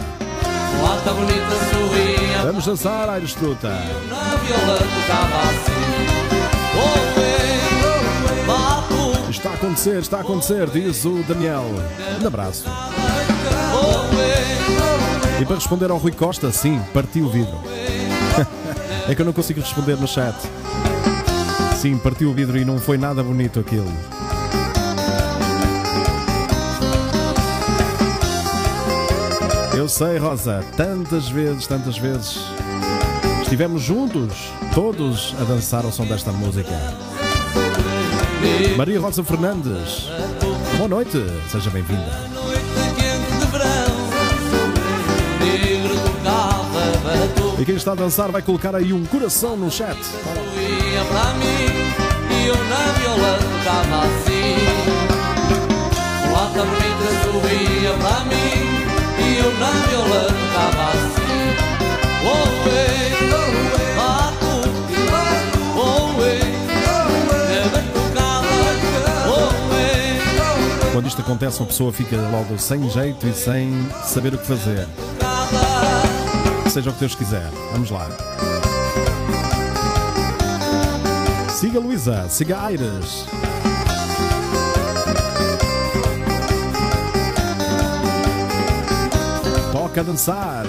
Vamos 2.44 2.64
dançar, 2.64 3.08
Aires 3.08 3.34
Truta. 3.34 3.76
Está 9.42 9.50
a 9.50 9.54
acontecer, 9.54 9.98
está 9.98 10.18
a 10.18 10.20
acontecer, 10.20 10.70
diz 10.70 11.04
o 11.04 11.20
Daniel. 11.24 11.64
Um 12.22 12.26
abraço. 12.28 12.64
E 15.40 15.44
para 15.44 15.56
responder 15.56 15.90
ao 15.90 15.98
Rui 15.98 16.12
Costa, 16.12 16.52
sim, 16.52 16.80
parti 16.94 17.20
o 17.20 17.28
vidro. 17.28 17.58
é 19.10 19.12
que 19.12 19.20
eu 19.20 19.26
não 19.26 19.32
consigo 19.32 19.60
responder 19.60 19.96
no 19.96 20.06
chat. 20.06 20.36
Sim, 21.76 21.98
partiu 21.98 22.30
o 22.30 22.32
vidro 22.32 22.56
e 22.56 22.64
não 22.64 22.78
foi 22.78 22.96
nada 22.96 23.20
bonito 23.20 23.58
aquilo. 23.58 23.92
Eu 29.74 29.88
sei, 29.88 30.18
Rosa, 30.18 30.64
tantas 30.76 31.28
vezes, 31.28 31.66
tantas 31.66 31.98
vezes 31.98 32.38
estivemos 33.42 33.82
juntos, 33.82 34.52
todos 34.72 35.34
a 35.40 35.42
dançar 35.42 35.84
ao 35.84 35.90
som 35.90 36.06
desta 36.06 36.30
música. 36.30 37.11
Maria 38.76 39.00
Rosa 39.00 39.22
Fernandes, 39.22 40.08
boa 40.76 40.88
noite, 40.88 41.18
seja 41.50 41.70
bem-vinda. 41.70 42.32
E 47.58 47.64
quem 47.64 47.76
está 47.76 47.92
a 47.92 47.94
dançar 47.94 48.32
vai 48.32 48.42
colocar 48.42 48.74
aí 48.74 48.92
um 48.92 49.04
coração 49.04 49.56
no 49.56 49.70
chat. 49.70 49.96
para 50.32 50.42
Quando 71.02 71.08
isto 71.08 71.20
acontece, 71.20 71.58
uma 71.58 71.66
pessoa 71.66 71.92
fica 71.92 72.16
logo 72.30 72.56
sem 72.60 72.88
jeito 72.88 73.26
e 73.26 73.34
sem 73.34 73.72
saber 74.04 74.34
o 74.34 74.38
que 74.38 74.46
fazer. 74.46 74.86
Seja 76.70 76.90
o 76.90 76.92
que 76.92 77.00
Deus 77.00 77.16
quiser. 77.16 77.50
Vamos 77.72 77.90
lá. 77.90 78.08
Siga 81.58 81.80
Luísa, 81.80 82.28
siga 82.28 82.62
Aires. 82.62 83.26
Toca 89.72 90.04
dançar. 90.04 90.66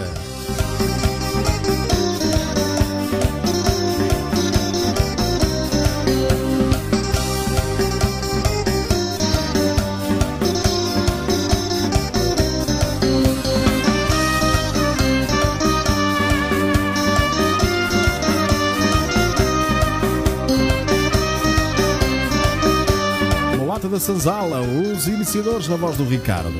Sanzala, 24.03 24.59
os 24.59 25.07
iniciadores 25.07 25.69
na 25.69 25.77
voz 25.77 25.95
do 25.95 26.03
Ricardo. 26.03 26.51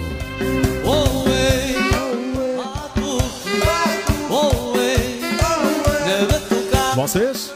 Vocês? 6.96 7.52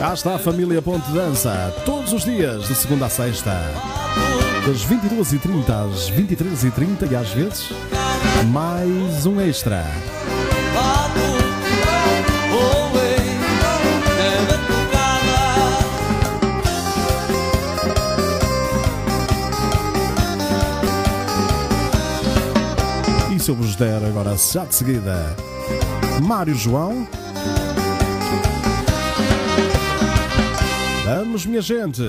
Cá 0.00 0.14
está 0.14 0.34
a 0.34 0.38
família 0.40 0.82
Ponte 0.82 1.08
Dança, 1.12 1.72
todos 1.84 2.12
os 2.12 2.24
dias, 2.24 2.66
de 2.66 2.74
segunda 2.74 3.06
a 3.06 3.08
sexta. 3.08 3.52
Das 4.66 4.84
22h30 4.84 5.70
às 5.70 6.10
23h30 6.10 7.12
e 7.12 7.14
às 7.14 7.30
vezes 7.30 7.68
mais 8.50 9.26
um 9.26 9.40
extra. 9.40 9.84
Se 23.46 23.52
eu 23.52 23.54
vos 23.54 23.76
der 23.76 24.04
agora, 24.04 24.36
já 24.36 24.64
de 24.64 24.74
seguida, 24.74 25.36
Mário 26.20 26.52
João. 26.52 27.06
Vamos, 31.04 31.46
minha 31.46 31.62
gente! 31.62 32.02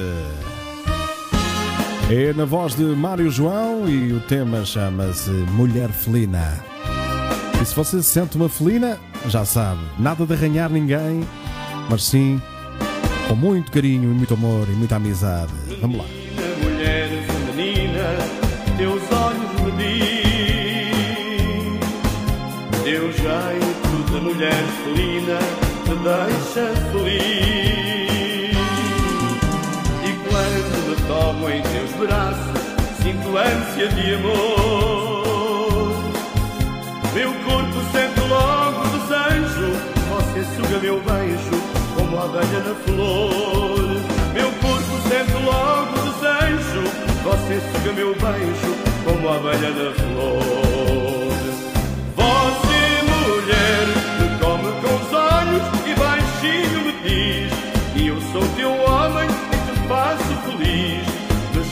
É 2.09 2.33
na 2.33 2.43
voz 2.43 2.73
de 2.73 2.83
Mário 2.83 3.29
João 3.29 3.87
e 3.87 4.13
o 4.13 4.19
tema 4.21 4.65
chama-se 4.65 5.29
Mulher 5.29 5.89
Felina. 5.89 6.57
E 7.61 7.65
se 7.65 7.75
você 7.75 8.01
se 8.01 8.09
sente 8.09 8.35
uma 8.35 8.49
felina, 8.49 8.97
já 9.27 9.45
sabe, 9.45 9.81
nada 9.99 10.25
de 10.25 10.33
arranhar 10.33 10.71
ninguém, 10.71 11.23
mas 11.87 12.03
sim 12.03 12.41
com 13.27 13.35
muito 13.35 13.71
carinho 13.71 14.11
e 14.11 14.15
muito 14.15 14.33
amor 14.33 14.67
e 14.69 14.71
muita 14.71 14.95
amizade. 14.95 15.53
Vamos 15.81 15.99
lá. 15.99 16.05
mulher 16.63 17.09
feminina, 17.45 18.17
teus 18.75 19.03
olhos 19.11 19.61
me 19.61 19.99
diz. 19.99 20.16
Jeito 23.17 23.95
de 24.11 24.19
mulher 24.21 24.63
felina 24.83 25.39
te 25.83 25.95
deixa 26.07 26.65
feliz. 26.91 28.57
E 30.03 30.11
quando 30.27 30.77
me 30.87 30.95
tomo 31.07 31.49
em 31.49 31.61
teus 31.63 31.91
braços, 31.93 32.61
sinto 33.01 33.37
ânsia 33.37 33.87
de 33.89 34.13
amor. 34.15 35.17
Meu 37.13 37.31
corpo 37.45 37.79
sente 37.91 38.21
logo 38.29 38.81
desejo, 38.93 39.69
você 40.09 40.39
suga 40.55 40.77
meu 40.79 41.01
beijo 41.01 41.57
como 41.95 42.17
a 42.17 42.23
abelha 42.25 42.59
na 42.59 42.75
flor. 42.85 43.97
Meu 44.33 44.51
corpo 44.61 44.93
sente 45.09 45.37
logo 45.43 45.95
desejo, 46.05 46.83
você 47.23 47.55
suga 47.71 47.91
meu 47.93 48.11
beijo 48.15 48.71
como 49.03 49.29
a 49.29 49.35
abelha 49.35 49.71
na 49.71 49.91
flor. 49.93 51.27
Você, 52.17 52.66
mulher, 53.47 53.87
me 54.19 54.27
come 54.39 54.71
com 54.81 54.93
os 54.95 55.13
olhos 55.13 55.63
e 55.85 55.95
baixinho 55.95 56.79
me 56.81 56.91
diz 57.03 57.53
que 57.93 58.07
eu 58.07 58.21
sou 58.33 58.45
teu 58.55 58.71
homem 58.71 59.27
e 59.27 59.57
te 59.71 59.87
faço 59.87 60.35
feliz. 60.45 61.07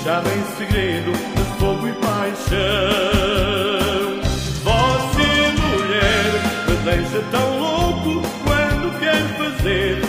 Chama 0.04 0.30
em 0.30 0.44
segredo 0.56 1.12
de 1.12 1.44
fogo 1.58 1.88
e 1.88 1.94
paixão. 1.94 2.60
Você, 4.64 5.30
mulher, 5.64 6.30
me 6.68 6.76
deixa 6.84 7.22
tão 7.32 7.60
louco 7.60 8.22
quando 8.44 9.00
quer 9.00 9.24
fazer. 9.36 10.02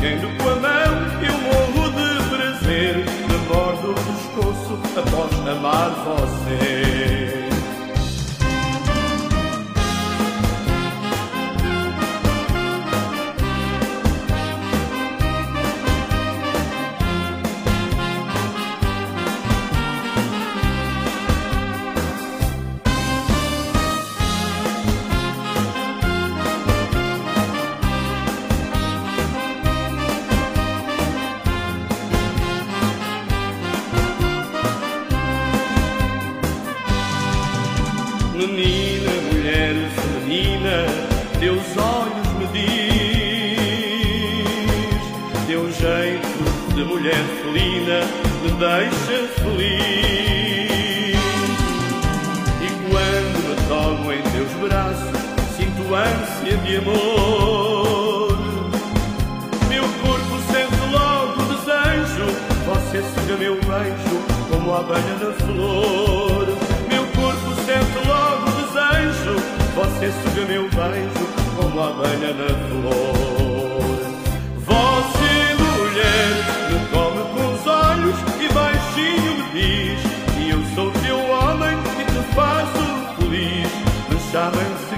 Tendo 0.00 0.26
com 0.38 0.48
a 0.48 0.56
mão 0.56 0.92
eu 1.22 1.36
morro 1.38 1.90
de 1.90 2.08
prazer. 2.30 2.94
Me 3.28 3.36
mordo 3.54 3.90
o 3.90 3.94
pescoço 3.94 4.72
após 4.96 5.30
amar 5.46 5.90
você. 5.90 6.91
deixa 48.62 49.26
feliz. 49.40 51.18
E 52.62 52.68
quando 52.88 53.38
me 53.48 53.56
tomo 53.68 54.12
em 54.12 54.22
teus 54.22 54.52
braços, 54.60 55.18
sinto 55.56 55.82
ânsia 55.92 56.56
de 56.58 56.76
amor. 56.76 58.38
Meu 59.68 59.82
corpo 59.82 60.34
sente 60.52 60.82
logo 60.92 61.42
desejo, 61.50 62.26
você 62.66 63.02
seja 63.02 63.36
meu 63.36 63.54
beijo, 63.56 64.16
como 64.48 64.74
a 64.74 64.78
abelha 64.78 65.16
da 65.18 65.32
flor. 65.44 66.46
Meu 66.88 67.04
corpo 67.16 67.48
sente 67.66 67.98
logo 68.06 68.46
desejo, 68.60 69.34
você 69.74 70.12
seja 70.12 70.46
meu 70.46 70.68
beijo, 70.70 71.24
como 71.56 71.80
a 71.80 71.88
abelha 71.88 72.32
da 72.32 72.54
flor. 72.68 73.71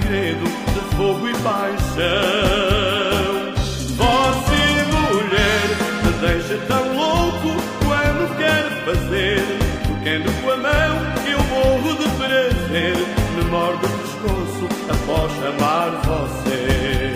Segredo 0.05 0.45
de 0.45 0.95
fogo 0.95 1.27
e 1.27 1.33
paixão. 1.39 2.05
Você, 3.97 4.63
mulher, 4.93 5.67
me 6.03 6.11
deixa 6.27 6.57
tão 6.67 6.95
louco 6.95 7.49
quando 7.83 8.37
quer 8.37 8.69
fazer. 8.85 9.41
Tocando 9.87 10.29
com 10.41 10.51
a 10.51 10.57
mão, 10.57 10.93
eu 11.27 11.41
morro 11.45 11.95
de 11.97 12.07
prazer. 12.17 12.95
Me 13.35 13.43
mordo 13.49 13.85
o 13.85 13.89
pescoço 13.89 14.69
após 14.89 15.31
amar. 15.43 15.91
Você, 16.03 17.14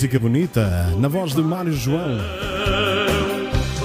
Música 0.00 0.18
bonita, 0.18 0.94
na 0.96 1.08
voz 1.08 1.34
de 1.34 1.42
Mário 1.42 1.74
João. 1.74 2.16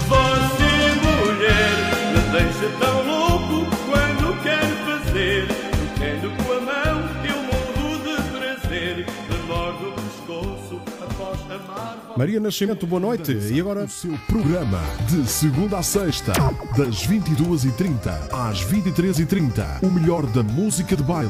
Você, 0.08 0.72
mulher, 1.04 1.76
me 2.14 2.22
deixa 2.32 2.70
tão 2.80 3.06
louco 3.06 3.70
quando 3.86 4.42
quer 4.42 4.64
fazer. 4.86 5.46
Tocando 5.46 6.32
com 6.38 6.54
a 6.54 6.62
mão, 6.62 6.96
eu 7.26 7.36
morro 7.44 7.98
de 8.00 8.16
prazer. 8.32 9.06
Me 9.30 9.38
mordo 9.46 9.90
o 9.90 9.92
pescoço 9.92 10.82
após 11.02 11.42
amar. 11.52 12.14
Maria 12.18 12.40
Nascimento, 12.40 12.88
boa 12.88 13.02
noite. 13.02 13.34
E 13.34 13.60
agora? 13.60 13.84
O 13.84 13.90
seu 13.90 14.18
programa 14.20 14.80
de 15.10 15.30
segunda 15.30 15.80
a 15.80 15.84
sexta, 15.84 16.32
das 16.78 17.06
22h30 17.06 18.32
às 18.32 18.64
23h30. 18.64 19.84
O 19.84 19.92
melhor 19.92 20.26
da 20.28 20.42
música 20.42 20.96
de 20.96 21.04
baile. 21.04 21.30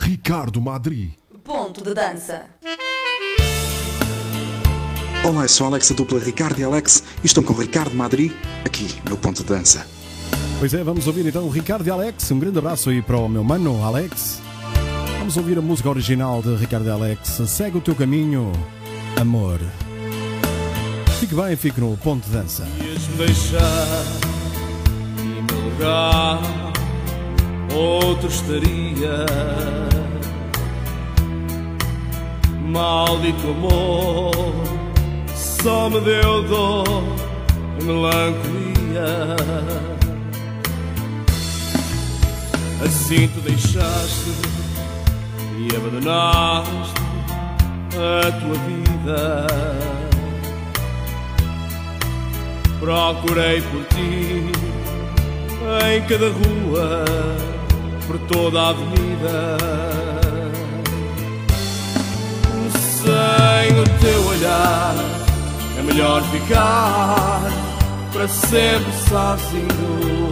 Ricardo 0.00 0.58
Madri. 0.58 1.12
Ponto 1.44 1.84
de 1.84 1.92
dança. 1.92 2.46
Olá, 5.24 5.44
eu 5.44 5.48
sou 5.48 5.68
Alex, 5.68 5.88
a 5.88 5.94
dupla 5.94 6.18
Ricardo 6.18 6.58
e 6.58 6.64
Alex, 6.64 7.04
e 7.22 7.26
estou 7.26 7.44
com 7.44 7.52
Ricardo 7.52 7.94
Madri, 7.94 8.36
aqui, 8.64 8.88
meu 9.06 9.16
ponto 9.16 9.44
de 9.44 9.48
dança. 9.48 9.86
Pois 10.58 10.74
é, 10.74 10.82
vamos 10.82 11.06
ouvir 11.06 11.24
então 11.24 11.44
o 11.44 11.48
Ricardo 11.48 11.86
e 11.86 11.90
Alex. 11.90 12.28
Um 12.32 12.40
grande 12.40 12.58
abraço 12.58 12.90
aí 12.90 13.00
para 13.00 13.16
o 13.16 13.28
meu 13.28 13.44
mano, 13.44 13.84
Alex. 13.84 14.40
Vamos 15.20 15.36
ouvir 15.36 15.56
a 15.56 15.62
música 15.62 15.88
original 15.88 16.42
de 16.42 16.56
Ricardo 16.56 16.88
e 16.88 16.90
Alex. 16.90 17.40
Segue 17.46 17.78
o 17.78 17.80
teu 17.80 17.94
caminho, 17.94 18.50
amor. 19.20 19.60
Fique 21.20 21.36
bem, 21.36 21.54
fique 21.54 21.80
no 21.80 21.96
ponto 21.96 22.24
de 22.24 22.32
dança. 22.32 22.66
Ias-me 22.84 23.16
deixar 23.16 24.04
e 25.18 25.22
me 25.22 25.70
levar, 25.70 26.42
outro 27.72 28.28
estaria. 28.28 29.24
Maldito 32.60 33.50
amor, 33.50 34.32
só 35.62 35.88
me 35.88 36.00
deu 36.00 36.42
dor 36.42 36.84
e 37.78 37.84
melancolia. 37.84 39.36
Assim 42.84 43.28
tu 43.28 43.40
deixaste 43.42 44.32
e 45.56 45.76
abandonaste 45.76 47.00
a 47.94 48.32
tua 48.40 48.54
vida. 48.66 49.46
Procurei 52.80 53.62
por 53.62 53.84
ti 53.84 54.50
em 55.86 56.02
cada 56.08 56.28
rua, 56.28 57.04
por 58.08 58.18
toda 58.26 58.60
a 58.60 58.68
avenida. 58.70 59.58
Sem 63.04 63.80
o 63.80 63.84
teu 64.00 64.26
olhar 64.26 65.21
é 65.82 65.84
melhor 65.84 66.22
ficar 66.30 67.42
para 68.12 68.28
sempre 68.28 68.92
sozinho. 69.08 70.30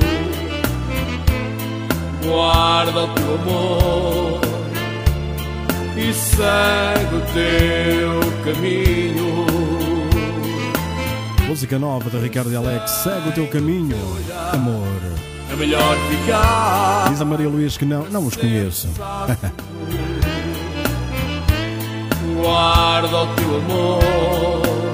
Guarda 2.25 3.05
o 3.05 3.09
teu 3.15 3.35
amor 3.35 4.41
e 5.97 6.15
segue 6.15 7.17
o 7.17 7.21
teu 7.33 8.21
caminho. 8.45 9.47
Música 11.49 11.79
nova 11.79 12.09
de 12.09 12.19
Ricardo 12.19 12.53
e 12.53 12.57
Alex. 12.57 12.91
Segue 12.91 13.31
o 13.31 13.33
teu 13.33 13.49
caminho, 13.49 13.97
amor. 14.53 14.87
É 15.51 15.57
melhor 15.57 15.97
ficar. 16.11 17.09
Diz 17.11 17.21
a 17.21 17.25
Maria 17.25 17.49
Luís 17.49 17.77
que 17.77 17.85
não, 17.85 18.05
não 18.05 18.25
os 18.25 18.37
conheço. 18.37 18.89
Guarda 22.41 23.17
o 23.17 23.35
teu 23.35 23.57
amor. 23.57 24.90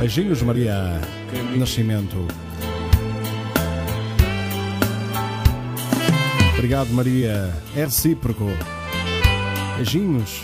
Beijinhos, 0.00 0.42
Maria 0.42 1.00
Nascimento. 1.56 2.26
Obrigado, 6.54 6.90
Maria. 6.90 7.52
É 7.74 7.84
recíproco. 7.84 8.46
Beijinhos. 9.76 10.42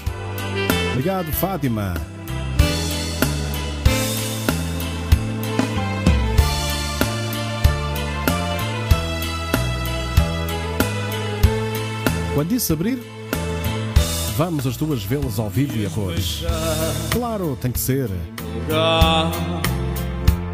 Obrigado, 0.93 1.31
Fátima. 1.33 1.95
Quando 12.35 12.49
disse 12.49 12.73
abrir, 12.73 12.99
vamos 14.37 14.66
as 14.66 14.76
duas 14.76 15.03
vê-las 15.03 15.39
ao 15.39 15.49
vivo 15.49 15.78
e 15.78 15.87
a 15.87 15.91
cores. 15.91 16.45
Claro, 17.11 17.57
tem 17.61 17.70
que 17.70 17.80
ser. 17.80 18.11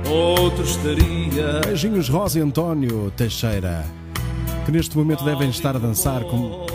outro 0.09 0.65
estaria. 0.65 1.61
Beijinhos 1.65 2.09
Rosa 2.09 2.39
e 2.39 2.43
António 2.43 3.13
Teixeira, 3.17 3.85
que 4.65 4.71
neste 4.71 4.97
momento 4.97 5.25
devem 5.25 5.51
estar 5.51 5.75
a 5.75 5.79
dançar 5.81 6.23
como. 6.25 6.67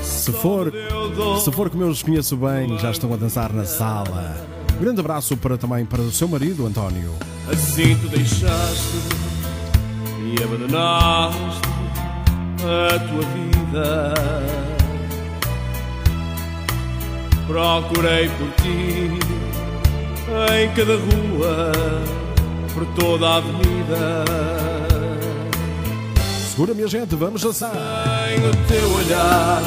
Se 0.00 0.32
for, 0.32 0.72
se 1.42 1.52
for 1.52 1.68
como 1.68 1.82
eu 1.82 1.88
os 1.88 2.02
conheço 2.02 2.36
bem, 2.36 2.78
já 2.78 2.90
estão 2.90 3.12
a 3.12 3.16
dançar 3.16 3.52
na 3.52 3.64
sala. 3.64 4.36
Grande 4.80 5.00
abraço 5.00 5.36
para, 5.36 5.58
também 5.58 5.84
para 5.84 6.00
o 6.00 6.12
seu 6.12 6.28
marido, 6.28 6.64
António. 6.66 7.12
Assim 7.50 7.96
tu 7.96 8.08
deixaste 8.08 8.98
e 10.22 10.42
abandonaste 10.42 11.60
a 12.62 12.98
tua 12.98 13.22
vida. 13.34 14.73
Procurei 17.46 18.28
por 18.30 18.50
ti 18.62 19.18
em 20.52 20.68
cada 20.74 20.96
rua, 20.96 21.72
por 22.72 22.86
toda 22.94 23.28
a 23.28 23.36
avenida. 23.36 24.24
Segura, 26.50 26.72
minha 26.72 26.88
gente, 26.88 27.14
vamos 27.14 27.42
dançar. 27.42 27.72
Sem 27.72 28.38
o 28.38 28.52
teu 28.66 28.90
olhar 28.94 29.62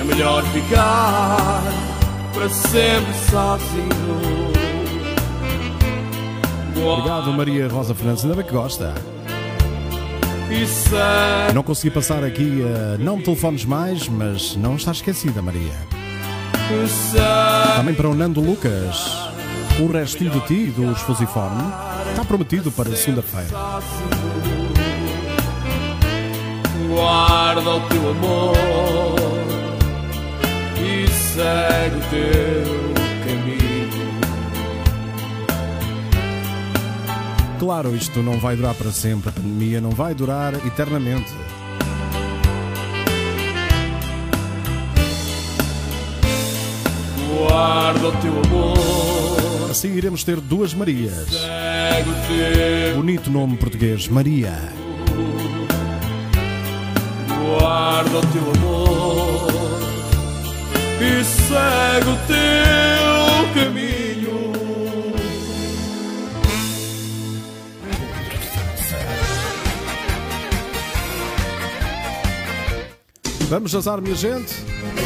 é 0.00 0.04
melhor 0.04 0.42
ficar 0.46 1.62
para 2.34 2.48
sempre 2.48 3.14
sozinho. 3.30 4.48
Obrigado, 6.84 7.32
Maria 7.32 7.68
Rosa 7.68 7.94
Fernandes, 7.94 8.24
ainda 8.24 8.36
bem 8.36 8.44
que 8.44 8.52
gosta. 8.52 8.94
Não 11.54 11.62
consegui 11.62 11.90
passar 11.90 12.24
aqui, 12.24 12.62
eh, 12.62 12.96
não 12.98 13.18
me 13.18 13.22
telefones 13.22 13.64
mais, 13.64 14.08
mas 14.08 14.56
não 14.56 14.76
está 14.76 14.92
esquecida, 14.92 15.42
Maria. 15.42 15.97
Também 17.76 17.94
para 17.94 18.10
o 18.10 18.14
Nando 18.14 18.42
Lucas, 18.42 19.30
o 19.80 19.90
restinho 19.90 20.30
de 20.30 20.40
ti 20.46 20.66
dos 20.66 21.00
Fusiforme 21.00 21.62
está 22.10 22.22
prometido 22.26 22.70
para 22.70 22.94
segunda-feira. 22.94 23.48
Guarda 26.88 27.70
o 27.70 27.80
teu 27.88 28.10
amor 28.10 28.54
e 30.76 31.08
segue 31.08 31.96
o 31.96 32.10
teu 32.10 32.94
caminho. 33.24 34.18
Claro, 37.58 37.96
isto 37.96 38.22
não 38.22 38.38
vai 38.38 38.56
durar 38.56 38.74
para 38.74 38.92
sempre, 38.92 39.30
a 39.30 39.32
pandemia 39.32 39.80
não 39.80 39.90
vai 39.90 40.14
durar 40.14 40.54
eternamente. 40.66 41.32
Guarda 47.38 48.08
o 48.08 48.12
teu 48.20 48.32
amor. 48.44 49.70
Assim 49.70 49.94
iremos 49.94 50.24
ter 50.24 50.40
duas 50.40 50.74
Marias. 50.74 51.28
Bonito 52.96 53.30
nome 53.30 53.56
português, 53.56 54.08
Maria. 54.08 54.52
Guarda 57.28 58.18
o 58.18 58.26
teu 58.26 58.42
amor. 58.56 59.48
E 61.00 61.24
segue 61.24 62.10
o 62.10 62.16
teu 62.26 63.54
caminho. 63.54 63.87
Vamos 73.48 73.74
azar, 73.74 74.02
minha 74.02 74.14
gente. 74.14 74.54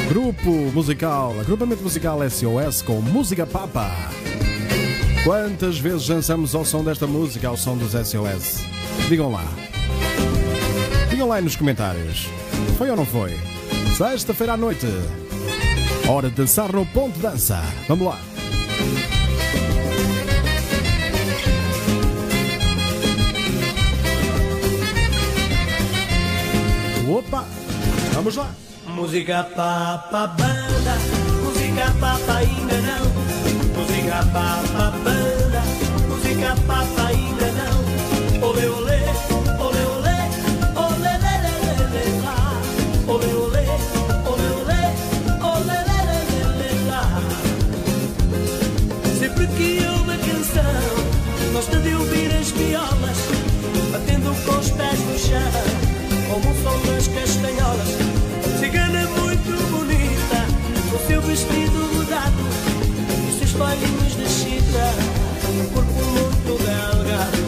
Grupo 0.08 0.50
musical, 0.50 1.38
agrupamento 1.38 1.80
musical 1.80 2.18
SOS 2.28 2.82
com 2.82 3.00
Música 3.00 3.46
Papa. 3.46 3.88
Quantas 5.22 5.78
vezes 5.78 6.08
dançamos 6.08 6.52
ao 6.52 6.64
som 6.64 6.82
desta 6.82 7.06
música, 7.06 7.46
ao 7.46 7.56
som 7.56 7.76
dos 7.78 7.92
SOS? 7.92 8.64
Digam 9.08 9.30
lá. 9.30 9.44
Digam 11.08 11.28
lá 11.28 11.36
aí 11.36 11.42
nos 11.42 11.54
comentários. 11.54 12.26
Foi 12.76 12.90
ou 12.90 12.96
não 12.96 13.06
foi? 13.06 13.30
Sexta-feira 13.96 14.54
à 14.54 14.56
noite. 14.56 14.88
Hora 16.08 16.28
de 16.28 16.34
dançar 16.34 16.72
no 16.72 16.84
ponto 16.86 17.20
dança. 17.20 17.62
Vamos 17.86 18.08
lá. 18.08 18.31
Vamos 28.22 28.36
lá! 28.36 28.54
Música 28.86 29.42
papa 29.56 30.28
banda, 30.28 30.94
música 31.42 31.92
papa 31.98 32.34
ainda 32.34 32.74
não. 32.82 33.04
Música 33.74 34.24
papa 34.32 34.92
banda, 35.02 35.62
música 36.08 36.54
papa 36.64 37.01
olhinhos 63.60 64.16
de 64.16 64.26
chita, 64.28 64.94
um 65.48 65.66
corpo 65.72 65.92
muito 65.92 66.58
delgado. 66.62 67.42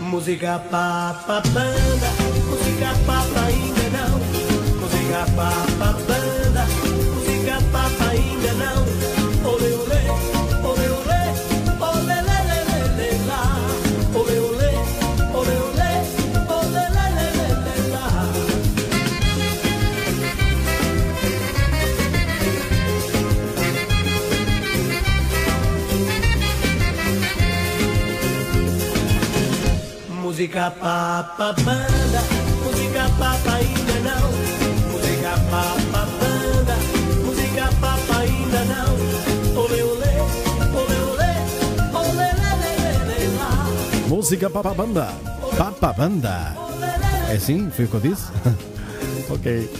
Música 0.00 0.58
papa 0.70 1.42
banda, 1.48 2.10
música 2.48 2.94
papa 3.06 3.40
ainda 3.46 3.90
não. 3.96 4.18
Música 4.80 5.26
papa 5.36 5.92
banda, 6.06 6.23
Música 30.44 30.70
papa 30.72 31.54
banda, 31.64 32.20
música 32.62 33.08
papa 33.18 33.54
ainda 33.54 33.94
não. 34.04 34.92
Música 34.92 35.30
papa 35.50 36.06
banda, 36.20 36.76
música 37.24 37.70
papa 37.80 38.18
ainda 38.18 38.64
não. 38.66 39.62
Olê, 39.62 39.82
olê, 39.82 40.20
olê, 40.74 41.00
olê, 41.00 41.32
olê, 41.94 42.28
lê, 42.60 42.72
lê, 42.76 43.24
lê, 43.24 43.38
lá. 43.38 43.66
Música 44.06 44.50
Papa 44.50 44.74
Banda. 44.74 45.08
Papa 45.56 45.94
Banda. 45.94 46.54
É 47.30 47.36
assim? 47.36 47.70
Foi 47.70 47.86
o 47.86 47.88
que 47.88 47.94
eu 47.94 48.00
disse? 48.00 48.26
ok. 49.30 49.70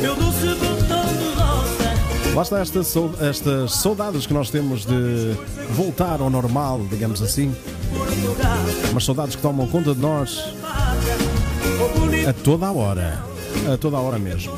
Meu 0.00 0.14
doce 0.14 0.46
botão 0.46 1.04
de 1.06 1.24
rosa, 1.40 2.34
Lá 2.36 2.42
está 2.42 2.60
estas, 2.60 2.86
sau- 2.86 3.10
estas 3.20 3.72
saudades 3.74 4.28
que 4.28 4.32
nós 4.32 4.48
temos 4.48 4.86
de 4.86 5.36
voltar 5.70 6.20
ao 6.20 6.30
normal, 6.30 6.82
digamos 6.88 7.20
assim. 7.20 7.52
Portugal, 8.22 8.58
Mas 8.92 9.04
saudades 9.04 9.36
que 9.36 9.42
tomam 9.42 9.66
conta 9.66 9.94
de 9.94 10.00
nós 10.00 10.54
a 12.28 12.32
toda 12.32 12.66
a 12.66 12.72
hora. 12.72 13.22
A 13.72 13.76
toda 13.76 13.96
a 13.96 14.00
hora 14.00 14.18
mesmo. 14.18 14.52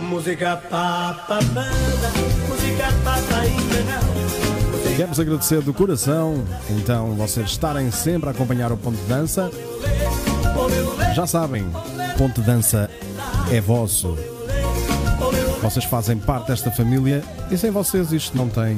Música 0.00 0.56
papa 0.70 1.40
banda, 1.52 2.10
música 2.48 2.92
papa 3.04 3.40
ainda 3.40 3.80
não. 3.84 4.96
Queremos 4.96 5.20
agradecer 5.20 5.60
do 5.60 5.74
coração, 5.74 6.42
então, 6.70 7.14
vocês 7.14 7.50
estarem 7.50 7.90
sempre 7.90 8.28
a 8.28 8.32
acompanhar 8.32 8.72
o 8.72 8.76
Ponto 8.76 8.96
de 8.96 9.04
Dança. 9.04 9.50
Já 11.14 11.26
sabem, 11.26 11.70
Ponto 12.16 12.40
de 12.40 12.46
Dança 12.46 12.90
é 13.50 13.60
vosso. 13.60 14.16
Vocês 15.66 15.84
fazem 15.84 16.16
parte 16.16 16.46
desta 16.46 16.70
família 16.70 17.24
e 17.50 17.58
sem 17.58 17.72
vocês 17.72 18.12
isto 18.12 18.36
não 18.36 18.48
tem 18.48 18.76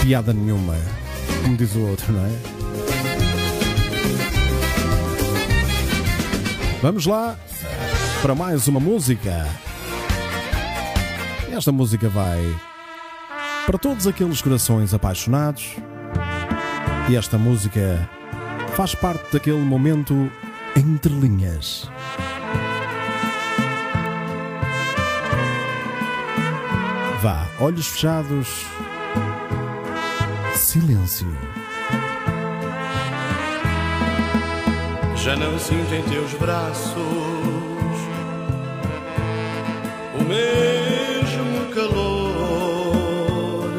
piada 0.00 0.32
nenhuma. 0.32 0.74
Como 1.42 1.54
diz 1.54 1.74
o 1.74 1.86
outro, 1.86 2.10
não 2.14 2.24
é? 2.24 2.30
Vamos 6.80 7.04
lá 7.04 7.36
para 8.22 8.34
mais 8.34 8.66
uma 8.68 8.80
música. 8.80 9.46
Esta 11.54 11.70
música 11.70 12.08
vai 12.08 12.40
para 13.66 13.76
todos 13.76 14.06
aqueles 14.06 14.40
corações 14.40 14.94
apaixonados. 14.94 15.76
E 17.10 17.16
esta 17.16 17.36
música 17.36 18.08
faz 18.74 18.94
parte 18.94 19.30
daquele 19.30 19.60
momento 19.60 20.32
entre 20.74 21.12
linhas. 21.12 21.86
Vá, 27.22 27.46
olhos 27.60 27.86
fechados, 27.86 28.66
silêncio. 30.56 31.28
Já 35.14 35.36
não 35.36 35.56
sinto 35.56 35.94
em 35.94 36.02
teus 36.02 36.34
braços 36.34 36.96
o 40.18 40.24
mesmo 40.24 41.72
calor. 41.72 43.70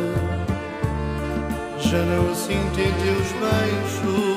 Já 1.80 2.02
não 2.02 2.34
sinto 2.34 2.80
em 2.80 2.94
teus 2.94 3.28
beijos 3.34 4.33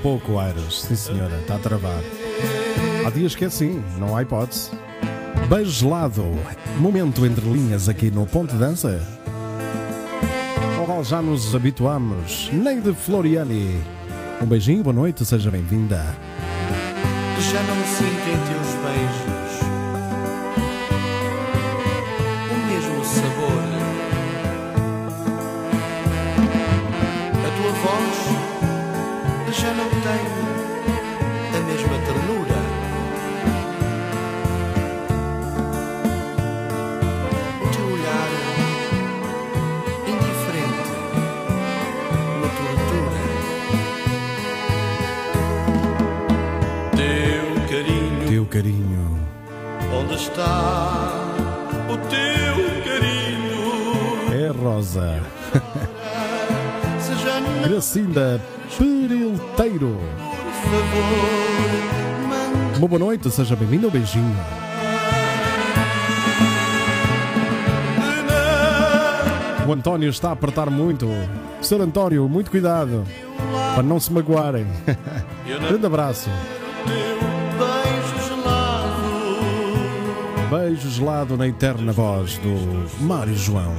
pouco, 0.00 0.38
Aires. 0.38 0.82
Sim, 0.82 0.96
senhora, 0.96 1.36
está 1.38 1.56
a 1.56 1.58
travar. 1.58 2.00
Há 3.06 3.10
dias 3.10 3.34
que 3.34 3.44
é 3.44 3.46
assim, 3.46 3.82
não 3.98 4.16
há 4.16 4.22
hipótese. 4.22 4.70
Beijo 5.48 5.70
gelado, 5.70 6.24
momento 6.78 7.24
entre 7.26 7.44
linhas 7.48 7.88
aqui 7.88 8.10
no 8.10 8.26
Ponte 8.26 8.54
Dança. 8.54 9.00
Ao 10.78 10.84
qual 10.84 11.04
já 11.04 11.20
nos 11.20 11.54
habituamos. 11.54 12.50
Neide 12.52 12.92
Floriani. 12.94 13.80
Um 14.40 14.46
beijinho, 14.46 14.82
boa 14.82 14.94
noite, 14.94 15.24
seja 15.24 15.50
bem-vinda. 15.50 16.16
Já 17.38 17.62
não 17.62 17.84
sinto 17.84 18.28
em 18.28 18.38
teus 18.48 18.74
beijos 18.82 19.29
boa 62.90 62.98
noite, 62.98 63.30
seja 63.30 63.54
bem-vindo, 63.54 63.86
um 63.86 63.90
beijinho. 63.90 64.36
O 69.64 69.72
António 69.72 70.10
está 70.10 70.30
a 70.30 70.32
apertar 70.32 70.68
muito. 70.68 71.06
Sr. 71.62 71.82
António, 71.82 72.28
muito 72.28 72.50
cuidado. 72.50 73.04
Para 73.76 73.84
não 73.84 74.00
se 74.00 74.12
magoarem. 74.12 74.66
Grande 75.46 75.86
abraço. 75.86 76.28
teu 76.84 77.20
beijo 77.60 78.28
gelado. 78.28 78.98
Beijo 80.50 80.90
gelado 80.90 81.36
na 81.36 81.46
eterna 81.46 81.92
voz 81.92 82.38
do 82.38 83.04
Mário 83.04 83.36
João. 83.36 83.72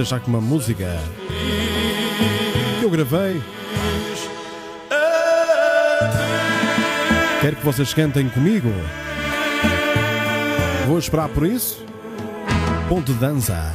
Vou-vos 0.00 0.08
deixar 0.08 0.20
com 0.20 0.30
uma 0.30 0.40
música 0.40 0.98
que 2.78 2.84
eu 2.84 2.90
gravei. 2.90 3.42
Quero 7.40 7.56
que 7.56 7.64
vocês 7.64 7.92
cantem 7.92 8.28
comigo. 8.28 8.68
Vou 10.86 10.98
esperar 10.98 11.28
por 11.28 11.46
isso. 11.46 11.84
Ponto 12.88 13.12
de 13.12 13.18
dança. 13.18 13.74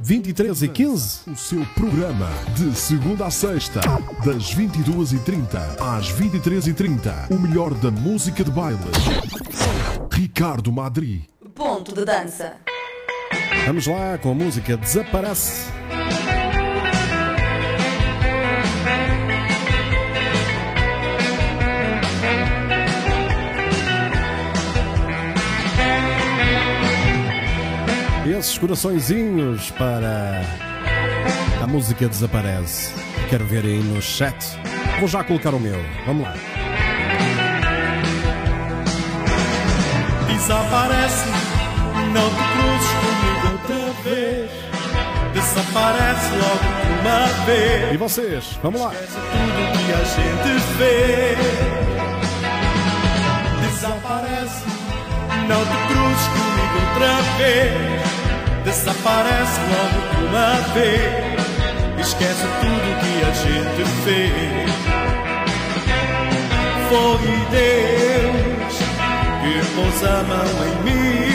23 0.00 0.62
e 0.62 0.68
15. 0.68 1.30
O 1.30 1.36
seu 1.36 1.64
programa 1.74 2.28
de 2.54 2.74
segunda 2.74 3.26
a 3.26 3.30
sexta, 3.30 3.80
das 4.24 4.54
22h30 4.54 5.80
às 5.80 6.12
23h30. 6.12 7.30
O 7.30 7.38
melhor 7.38 7.74
da 7.74 7.90
música 7.90 8.44
de 8.44 8.50
baile. 8.50 8.78
Ricardo 10.10 10.72
Madri. 10.72 11.28
Ponto 11.54 11.94
de 11.94 12.04
dança. 12.04 12.67
Vamos 13.68 13.86
lá 13.86 14.16
com 14.16 14.30
a 14.30 14.34
música 14.34 14.78
Desaparece. 14.78 15.70
Esses 28.26 28.56
coraçõezinhos 28.56 29.70
para 29.72 30.40
a 31.62 31.66
música 31.66 32.08
Desaparece. 32.08 32.90
Quero 33.28 33.44
ver 33.44 33.66
aí 33.66 33.82
no 33.82 34.00
chat. 34.00 34.34
Vou 34.98 35.06
já 35.06 35.22
colocar 35.22 35.52
o 35.52 35.60
meu. 35.60 35.76
Vamos 36.06 36.22
lá. 36.22 36.34
Desaparece, 40.26 41.28
não 42.14 42.30
te 42.30 42.52
cruzes 42.54 42.97
outra 43.68 43.92
vez. 44.02 44.50
Desaparece 45.34 46.30
logo 46.32 46.66
uma 47.00 47.26
vez. 47.44 47.92
E 47.92 47.96
vocês? 47.96 48.58
Vamos 48.62 48.80
lá. 48.80 48.92
Esquece 48.92 49.18
tudo 49.32 49.58
que 49.84 49.92
a 49.92 50.04
gente 50.04 50.50
vê. 50.78 51.36
Desaparece, 53.62 54.64
não 55.48 55.62
te 55.64 55.78
cruzes 55.88 56.26
comigo 56.28 56.76
outra 56.88 57.14
vez. 57.38 57.74
Desaparece 58.64 59.60
logo 59.70 59.98
uma 60.28 60.50
vez. 60.74 61.38
Esquece 62.00 62.46
tudo 62.60 62.88
que 63.00 63.14
a 63.24 63.32
gente 63.32 63.84
fez. 64.04 64.68
Foi 66.88 67.28
Deus 67.50 68.48
que 69.42 69.54
pôs 69.74 69.98
a 70.04 70.22
mão 70.24 70.50
em 70.64 70.74
mim, 70.84 71.27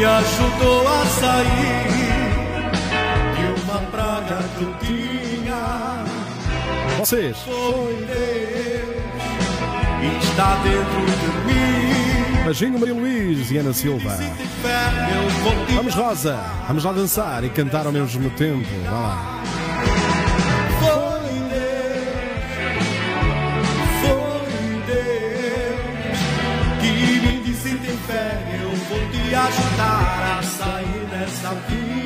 me 0.00 0.06
ajudou 0.06 0.88
a 0.88 1.04
sair 1.04 2.70
de 3.36 3.60
uma 3.60 3.80
praga 3.90 4.38
que 4.56 4.64
eu 4.64 4.74
tinha. 4.78 6.04
Vocês. 6.98 7.36
Foi 7.40 8.06
Deus 8.06 8.96
e 10.02 10.06
está 10.24 10.54
dentro 10.62 11.04
de 11.20 11.28
mim. 11.46 12.78
Maria 12.78 12.94
Luís 12.94 13.50
e 13.50 13.58
Ana 13.58 13.74
Silva. 13.74 14.16
Vamos 15.74 15.94
Rosa, 15.94 16.40
vamos 16.66 16.82
lá 16.82 16.92
dançar 16.92 17.44
e 17.44 17.50
cantar 17.50 17.84
ao 17.84 17.92
mesmo 17.92 18.30
tempo. 18.30 18.66
Vá 18.90 18.98
lá. 18.98 19.42
Ajudar 29.46 30.38
a 30.38 30.42
sair 30.42 31.06
dessa 31.10 31.54
vida. 31.68 32.00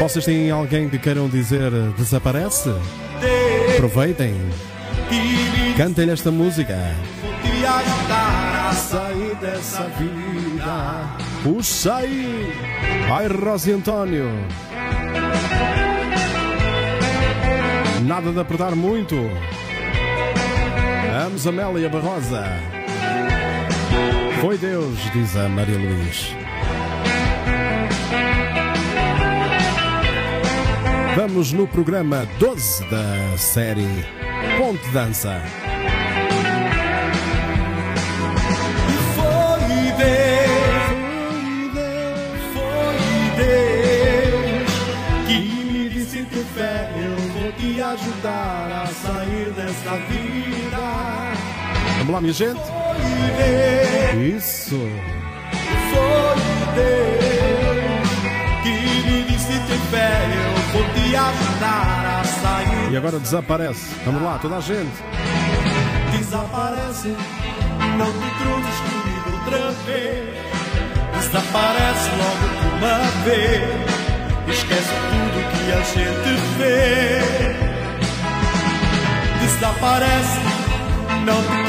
Vocês 0.00 0.24
têm 0.24 0.50
alguém 0.50 0.88
que 0.88 0.98
queiram 0.98 1.28
dizer 1.28 1.70
desaparece? 1.96 2.74
Aproveitem, 3.76 4.34
cantem 5.76 6.10
esta 6.10 6.30
música. 6.30 6.76
te 7.42 7.64
ajudar 7.64 8.68
a 8.70 8.72
sair 8.74 9.34
dessa 9.36 9.82
vida. 9.98 11.16
Puxa 11.42 11.96
aí! 11.96 12.52
Vai 13.08 13.28
Rosa 13.28 13.70
e 13.70 13.72
António! 13.74 14.28
Nada 18.02 18.32
de 18.32 18.40
apertar 18.40 18.76
muito. 18.76 19.16
Vamos 21.12 21.46
Amélia 21.46 21.88
Barrosa. 21.88 22.75
Foi 24.40 24.58
Deus, 24.58 24.98
diz 25.12 25.36
a 25.36 25.48
Maria 25.48 25.78
Luís. 25.78 26.34
Vamos 31.16 31.52
no 31.52 31.66
programa 31.66 32.28
12 32.38 32.84
da 32.90 33.38
série 33.38 34.04
Ponte 34.58 34.86
Dança. 34.90 35.42
Foi 39.14 39.92
Deus, 39.96 40.84
foi 42.52 42.98
Deus 43.38 44.70
que 45.26 45.72
me 45.72 45.88
disse 45.88 46.22
ter 46.24 46.44
fé, 46.54 46.90
eu 46.94 47.16
vou 47.40 47.52
te 47.52 47.80
ajudar 47.80 48.82
a 48.82 48.86
sair 48.86 49.50
dessa 49.52 49.96
vida. 50.08 50.65
Vamos 52.06 52.14
lá, 52.14 52.20
minha 52.20 52.32
gente? 52.32 52.60
Isso! 54.36 54.78
foi 55.90 56.36
Deus 56.76 58.08
que 58.62 58.70
me 59.10 59.22
disse 59.24 59.58
ter 59.66 59.80
fé, 59.90 60.12
eu 60.36 60.54
vou 60.72 60.84
te 60.94 61.16
ajudar 61.16 62.20
a 62.20 62.24
sair. 62.24 62.92
E 62.92 62.96
agora 62.96 63.18
desaparece. 63.18 63.96
Vamos 64.04 64.22
lá, 64.22 64.38
toda 64.38 64.58
a 64.58 64.60
gente. 64.60 65.02
Desaparece, 66.16 67.16
Não 67.98 68.12
te 68.12 68.30
cruzes 68.38 68.78
comigo 68.86 69.28
outra 69.40 69.72
vez. 69.84 70.36
Desaparece 71.16 72.10
logo 72.18 72.46
de 72.54 72.66
uma 72.76 72.98
vez. 73.24 74.56
Esquece 74.56 74.94
tudo 75.10 75.42
que 75.50 75.72
a 75.72 75.82
gente 75.82 76.30
fez. 76.56 77.56
Desaparece, 79.40 80.38
não 81.24 81.42
te 81.42 81.48
cruzes 81.48 81.56
comigo 81.56 81.65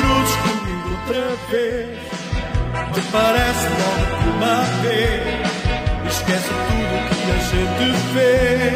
outra 1.08 1.38
vez. 1.50 1.98
Parece 3.12 3.68
logo 3.70 4.30
uma 4.36 4.64
vez. 4.82 5.22
Esquece 6.10 6.50
tudo 6.50 6.96
que 7.10 7.32
a 7.32 7.38
gente 7.48 7.88
fez. 8.14 8.76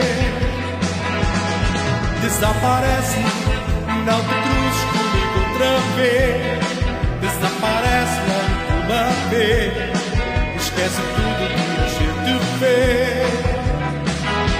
Desaparece, 2.22 3.22
não 4.06 4.20
te 4.22 4.36
cruzes 4.44 4.84
comigo 4.92 5.36
outra 5.50 5.74
vez. 5.98 6.42
Desaparece 7.22 8.20
logo 8.30 8.56
uma 8.86 9.06
vez. 9.30 9.74
Esquece 10.56 11.02
tudo 11.16 11.44
que 11.50 11.82
a 11.82 11.88
gente 12.00 12.34
fez. 12.60 13.32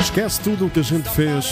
Esquece 0.02 0.38
tudo 0.42 0.66
o 0.66 0.70
que 0.70 0.80
a 0.80 0.84
gente 0.84 1.10
fez. 1.10 1.46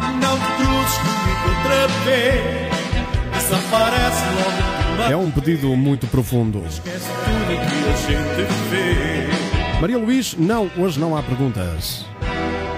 Não 0.00 0.38
te 0.38 0.50
cruzes 0.56 0.98
comigo 0.98 1.44
outra 1.48 1.82
vez. 2.04 2.70
Desaparece 3.34 4.24
logo 4.36 4.79
É 5.08 5.16
um 5.16 5.30
pedido 5.30 5.74
muito 5.76 6.06
profundo. 6.06 6.62
Maria 9.80 9.98
Luís, 9.98 10.34
não, 10.36 10.70
hoje 10.76 11.00
não 11.00 11.16
há 11.16 11.22
perguntas. 11.22 12.04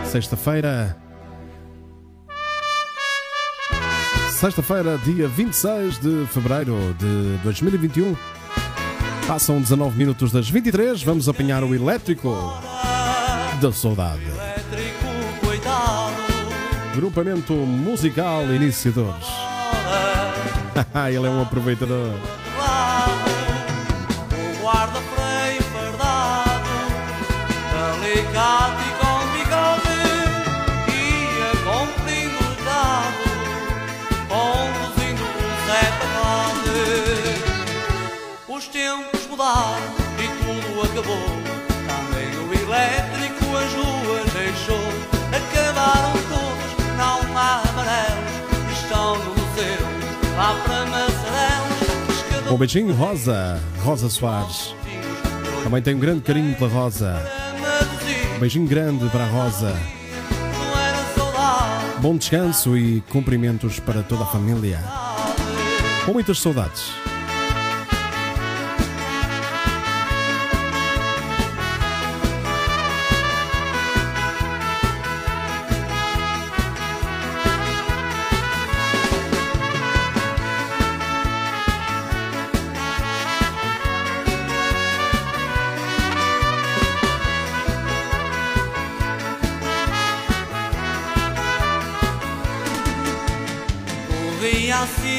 Sexta-feira. 0.05 0.97
Sexta-feira, 4.31 4.99
dia 4.99 5.29
26 5.29 5.99
de 5.99 6.27
fevereiro 6.27 6.95
de 6.99 7.39
2021. 7.43 8.17
Passam 9.27 9.61
19 9.61 9.97
minutos 9.97 10.33
das 10.33 10.49
23. 10.49 11.03
Vamos 11.03 11.29
apanhar 11.29 11.63
o 11.63 11.75
elétrico 11.75 12.31
da 13.61 13.73
saudade. 13.73 14.23
Grupamento 16.95 17.53
musical 17.55 18.45
Iniciadores. 18.53 19.42
Ele 21.09 21.27
é 21.27 21.31
um 21.31 21.43
aproveitador. 21.43 22.15
O 24.33 24.65
guarda-freio 24.65 25.63
fardado, 25.63 26.53
Um 52.53 52.59
beijinho, 52.59 52.93
Rosa. 52.93 53.59
Rosa 53.83 54.11
Soares. 54.11 54.75
Também 55.65 55.81
tenho 55.81 55.97
um 55.97 56.01
grande 56.01 56.21
carinho 56.21 56.55
pela 56.55 56.71
Rosa. 56.71 57.19
Um 58.37 58.41
beijinho 58.41 58.67
grande 58.69 59.09
para 59.09 59.25
a 59.25 59.27
Rosa. 59.27 59.75
Bom 62.03 62.15
descanso 62.15 62.77
e 62.77 63.01
cumprimentos 63.09 63.81
para 63.81 64.03
toda 64.03 64.25
a 64.25 64.27
família. 64.27 64.79
Com 66.05 66.13
muitas 66.13 66.41
saudades. 66.41 66.93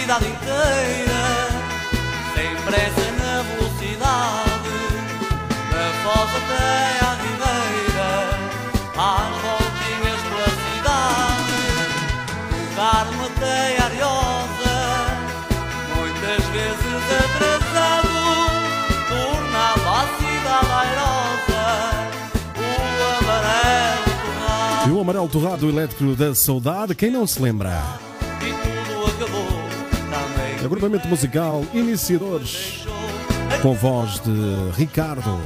Cidade 0.04 0.28
inteira, 0.28 1.24
sem 2.36 2.54
pressa 2.66 3.08
na 3.20 3.42
velocidade, 3.44 4.78
da 5.72 5.86
foz 6.04 6.30
até 6.40 6.76
à 7.06 7.12
ribeira, 7.24 8.12
às 8.98 9.32
voltinhas 9.40 10.20
pela 10.28 10.52
cidade, 10.60 11.56
o 12.52 12.76
Carmo 12.76 13.24
até 13.28 13.78
a 13.78 13.86
Ariosa, 13.86 14.76
muitas 15.96 16.44
vezes 16.52 17.04
atrasado, 17.24 18.20
tornava 19.08 19.90
a 19.90 20.06
cidade 20.18 20.72
airosa, 20.84 21.64
o 22.60 22.62
amarelo 23.20 24.12
tornado. 24.26 24.90
E 24.90 24.92
o 24.92 25.00
amarelo 25.00 25.30
torrado 25.30 25.70
elétrico 25.70 26.14
da 26.14 26.36
saudade, 26.36 26.94
quem 26.94 27.10
não 27.10 27.26
se 27.26 27.42
lembra? 27.42 28.13
Agrupamento 30.64 31.08
musical 31.10 31.66
Iniciadores, 31.74 32.86
com 33.62 33.74
voz 33.74 34.20
de 34.22 34.72
Ricardo. 34.78 35.40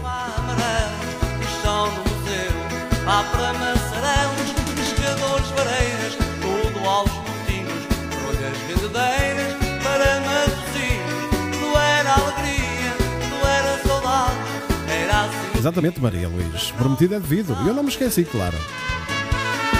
Exatamente, 15.58 16.00
Maria 16.00 16.30
Luís. 16.30 16.72
Prometido 16.72 17.16
é 17.16 17.20
devido. 17.20 17.58
E 17.66 17.68
eu 17.68 17.74
não 17.74 17.84
me 17.84 17.90
esqueci, 17.90 18.24
claro. 18.24 18.56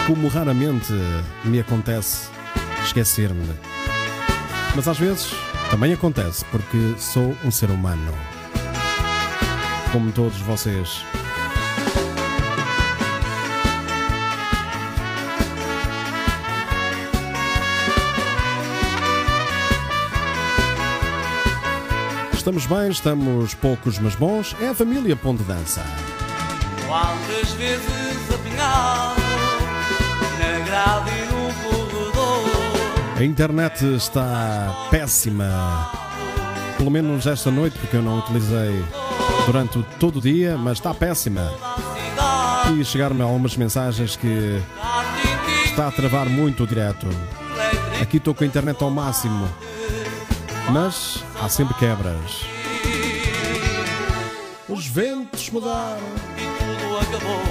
Como 0.08 0.28
raramente 0.28 0.92
me 1.46 1.60
acontece 1.60 2.30
esquecer-me. 2.84 3.77
Mas 4.78 4.88
às 4.88 5.00
vezes 5.00 5.32
também 5.72 5.92
acontece, 5.92 6.46
porque 6.52 6.94
sou 7.00 7.36
um 7.44 7.50
ser 7.50 7.72
humano. 7.72 8.14
Como 9.92 10.12
todos 10.12 10.38
vocês. 10.42 11.04
Estamos 22.34 22.68
bem, 22.68 22.90
estamos 22.92 23.56
poucos 23.56 23.98
mas 23.98 24.14
bons. 24.14 24.56
É 24.62 24.68
a 24.68 24.76
família 24.76 25.16
Ponte 25.16 25.42
Dança. 25.42 25.84
Quantas 26.86 27.52
vezes 27.54 28.32
apinhado 28.32 29.22
na 30.38 30.66
grade 30.66 31.10
e 31.10 31.26
no 31.26 31.54
corredor. 31.64 31.87
A 33.18 33.24
internet 33.24 33.84
está 33.96 34.88
péssima. 34.92 35.90
Pelo 36.78 36.92
menos 36.92 37.26
esta 37.26 37.50
noite, 37.50 37.78
porque 37.80 37.98
eu 37.98 38.02
não 38.02 38.20
utilizei 38.20 38.84
durante 39.46 39.80
o- 39.80 39.86
todo 40.00 40.20
o 40.20 40.22
dia, 40.22 40.56
mas 40.58 40.74
está 40.78 40.94
péssima. 40.94 41.52
E 42.80 42.86
chegaram-me 42.86 43.22
algumas 43.24 43.56
mensagens 43.58 44.16
que 44.16 44.62
está 45.66 45.88
a 45.88 45.92
travar 45.92 46.28
muito 46.28 46.64
o 46.64 46.68
direto. 46.68 47.08
Aqui 48.02 48.18
estou 48.18 48.36
com 48.36 48.44
a 48.44 48.48
internet 48.48 48.82
ao 48.84 48.92
máximo. 48.92 49.50
Mas 50.72 51.24
há 51.42 51.50
sempre 51.50 51.74
quebras. 51.76 52.42
Os 54.70 54.86
ventos 54.86 55.50
mudaram. 55.50 55.98
E 56.38 56.42
tudo 56.60 56.98
acabou. 57.00 57.42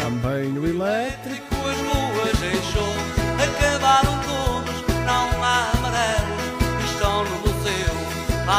Também 0.00 0.54
elétrico. 0.56 0.82
Elétrico 0.82 1.54
as 1.68 1.76
ruas 1.78 2.38
deixou, 2.38 2.94
acabaram 3.42 4.18
todos, 4.20 4.39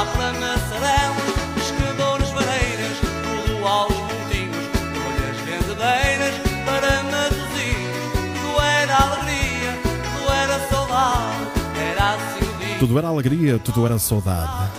para 0.06 0.34
Massarelos, 0.34 1.34
pescadores, 1.56 2.30
vareiras, 2.32 2.98
tudo 3.46 3.68
aos 3.68 3.94
montinhos, 3.94 4.66
folhas 4.96 5.38
vendedeiras 5.46 6.36
para 6.66 7.04
Matosinhos. 7.04 8.42
Tudo 8.42 8.62
era 8.62 8.98
alegria, 8.98 9.80
tudo 10.18 10.32
era 10.34 10.60
saudade, 10.70 11.52
era 11.80 12.14
assim 12.14 12.40
o 12.40 12.58
dia. 12.58 12.80
Tudo 12.80 12.98
era 12.98 13.08
alegria, 13.08 13.60
tudo 13.60 13.86
era 13.86 14.00
saudade. 14.00 14.72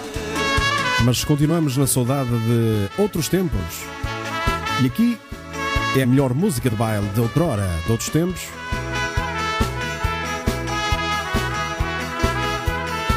Mas 1.05 1.25
continuamos 1.25 1.77
na 1.77 1.87
saudade 1.87 2.31
de 2.31 2.89
outros 2.99 3.29
tempos. 3.29 3.85
E 4.83 4.87
aqui 4.87 5.18
é 5.97 6.03
a 6.03 6.07
melhor 6.07 6.35
música 6.35 6.68
de 6.68 6.77
baile 6.77 7.09
de 7.11 7.20
outrora, 7.20 7.68
de 7.85 7.93
outros 7.93 8.09
tempos. 8.09 8.49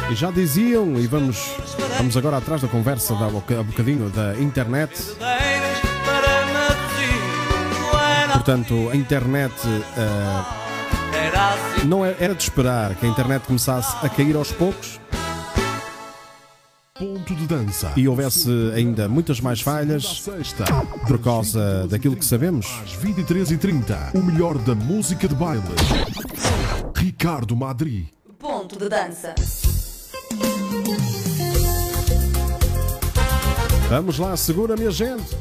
E 0.08 0.14
já 0.14 0.30
diziam, 0.30 0.98
e 1.00 1.06
vamos 1.08 1.56
Vamos 1.98 2.16
agora 2.16 2.36
atrás 2.38 2.62
da 2.62 2.68
conversa 2.68 3.14
da 3.14 3.28
boca- 3.28 3.62
bocadinho 3.62 4.10
da 4.10 4.36
internet. 4.38 4.92
Portanto, 8.32 8.90
a 8.92 8.96
internet 8.96 9.52
assim. 11.76 11.86
não 11.88 12.04
é- 12.04 12.14
era 12.20 12.34
de 12.34 12.42
esperar 12.42 12.94
que 12.94 13.06
a 13.06 13.08
internet 13.08 13.42
começasse 13.46 13.94
a 14.04 14.08
cair 14.08 14.36
aos 14.36 14.52
poucos 14.52 15.00
Ponto 16.96 17.34
de 17.34 17.46
dança. 17.46 17.92
e 17.96 18.06
houvesse 18.06 18.48
ainda 18.74 19.08
muitas 19.08 19.40
mais 19.40 19.60
falhas 19.60 20.22
por 21.08 21.18
causa 21.18 21.58
22 21.60 21.90
daquilo 21.90 22.16
que 22.16 22.24
sabemos. 22.24 22.66
Às 22.84 22.92
23h30, 22.92 24.10
o 24.14 24.22
melhor 24.22 24.56
da 24.58 24.74
música 24.74 25.26
de 25.26 25.34
baile. 25.34 25.62
Ricardo 26.94 27.56
Madri. 27.56 28.10
Ponto 28.38 28.78
de 28.78 28.88
dança. 28.88 29.34
Vamos 33.88 34.18
lá, 34.18 34.36
segura 34.36 34.76
minha 34.76 34.90
gente. 34.90 35.36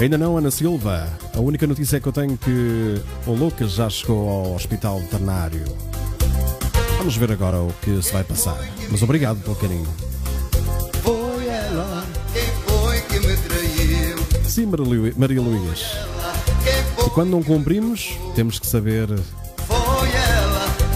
Ainda 0.00 0.16
não, 0.16 0.36
Ana 0.36 0.50
Silva. 0.50 1.08
A 1.34 1.40
única 1.40 1.66
notícia 1.66 2.00
que 2.00 2.06
eu 2.06 2.12
tenho 2.12 2.34
é 2.34 2.36
que 2.44 3.02
o 3.26 3.32
Lucas 3.34 3.72
já 3.72 3.90
chegou 3.90 4.28
ao 4.28 4.54
hospital 4.54 5.00
veterinário. 5.00 5.64
Vamos 6.98 7.16
ver 7.16 7.30
agora 7.32 7.58
o 7.58 7.72
que 7.82 8.00
se 8.02 8.12
vai 8.12 8.24
passar. 8.24 8.56
Mas 8.90 9.02
obrigado 9.02 9.40
pelo 9.42 9.56
carinho. 9.56 9.88
Foi 11.02 11.46
ela 11.46 12.04
quem 12.32 12.42
foi 12.66 13.00
que 13.02 13.26
me 13.26 13.36
traiu. 13.36 14.44
Sim, 14.48 14.66
Maria 14.66 14.84
Lu- 14.86 15.12
Maria 15.16 15.40
Luís. 15.42 15.80
E 17.06 17.10
quando 17.10 17.30
não 17.30 17.42
cumprimos, 17.42 18.12
temos 18.34 18.58
que 18.58 18.66
saber 18.66 19.08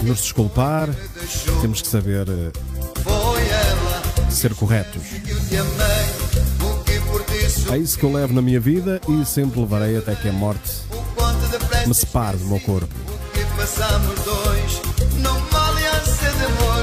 nos 0.03 0.19
desculpar, 0.21 0.89
temos 1.61 1.81
que 1.81 1.87
saber 1.87 2.27
eh, 2.27 2.51
ser 4.33 4.53
corretos. 4.55 5.03
É 7.71 7.77
isso 7.77 7.97
que 7.97 8.03
eu 8.03 8.11
levo 8.11 8.33
na 8.33 8.41
minha 8.41 8.59
vida 8.59 8.99
e 9.07 9.25
sempre 9.25 9.59
levarei 9.59 9.97
até 9.97 10.15
que 10.15 10.29
a 10.29 10.33
morte 10.33 10.71
me 11.87 11.93
separe 11.93 12.37
do 12.37 12.45
meu 12.45 12.59
corpo. 12.59 12.93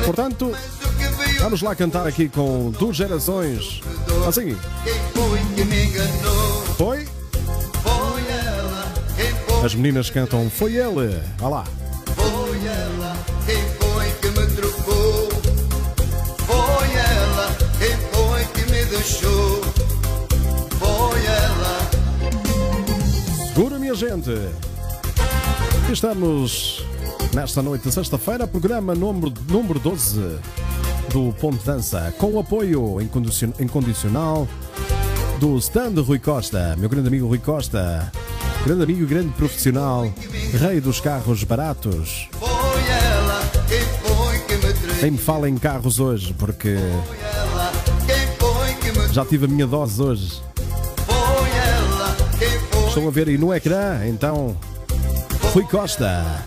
Portanto, 0.04 0.56
vamos 1.40 1.62
lá 1.62 1.74
cantar 1.74 2.06
aqui 2.06 2.28
com 2.28 2.70
duas 2.70 2.96
gerações. 2.96 3.80
Assim, 4.26 4.56
foi, 5.14 7.06
As 9.64 9.74
meninas 9.74 10.08
cantam 10.08 10.48
Foi 10.48 10.74
ele. 10.74 11.20
Olha 11.40 11.48
lá. 11.48 11.64
Deixou. 19.00 19.60
Foi 20.78 21.24
ela. 21.24 21.90
Segura, 23.54 23.78
minha 23.78 23.94
gente. 23.94 24.30
Estamos 25.90 26.84
nesta 27.34 27.62
noite 27.62 27.88
de 27.88 27.92
sexta-feira, 27.94 28.46
programa 28.46 28.94
número, 28.94 29.32
número 29.48 29.80
12 29.80 30.38
do 31.12 31.32
Ponto 31.40 31.64
Dança, 31.64 32.12
com 32.18 32.32
o 32.34 32.38
apoio 32.40 33.00
incondicion- 33.00 33.52
incondicional 33.58 34.46
do 35.40 35.56
stand 35.58 35.94
Rui 36.02 36.18
Costa, 36.18 36.76
meu 36.78 36.88
grande 36.88 37.08
amigo 37.08 37.26
Rui 37.26 37.38
Costa, 37.38 38.12
grande 38.64 38.82
amigo 38.84 39.02
e 39.02 39.06
grande 39.06 39.30
profissional, 39.30 40.12
rei 40.60 40.80
dos 40.80 41.00
carros 41.00 41.42
baratos. 41.42 42.28
Nem 45.02 45.12
me 45.12 45.18
fala 45.18 45.48
em 45.48 45.56
carros 45.56 45.98
hoje, 45.98 46.34
porque 46.38 46.76
já 49.12 49.24
tive 49.24 49.46
a 49.46 49.48
minha 49.48 49.66
dose 49.66 50.00
hoje. 50.00 50.42
Estão 52.88 53.06
a 53.06 53.10
ver 53.10 53.28
aí 53.28 53.38
no 53.38 53.52
ecrã, 53.52 54.06
então, 54.06 54.56
Rui 55.52 55.64
Costa. 55.64 56.44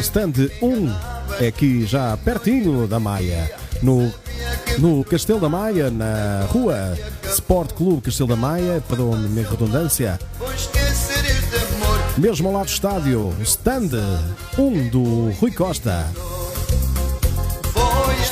Stand 0.00 0.32
1 0.60 0.94
é 1.40 1.48
aqui 1.48 1.84
já 1.86 2.16
pertinho 2.16 2.86
da 2.86 3.00
Maia, 3.00 3.50
no, 3.82 4.12
no 4.78 5.04
Castelo 5.04 5.40
da 5.40 5.48
Maia, 5.48 5.90
na 5.90 6.46
rua 6.48 6.96
Sport 7.24 7.72
Clube 7.72 8.02
Castelo 8.02 8.28
da 8.28 8.36
Maia, 8.36 8.82
perdão 8.86 9.12
a 9.12 9.16
minha 9.16 9.48
redundância, 9.48 10.18
mesmo 12.18 12.48
ao 12.48 12.54
lado 12.54 12.66
do 12.66 12.70
estádio, 12.70 13.34
stand 13.42 13.90
1 14.58 14.88
do 14.88 15.30
Rui 15.32 15.50
Costa. 15.50 16.06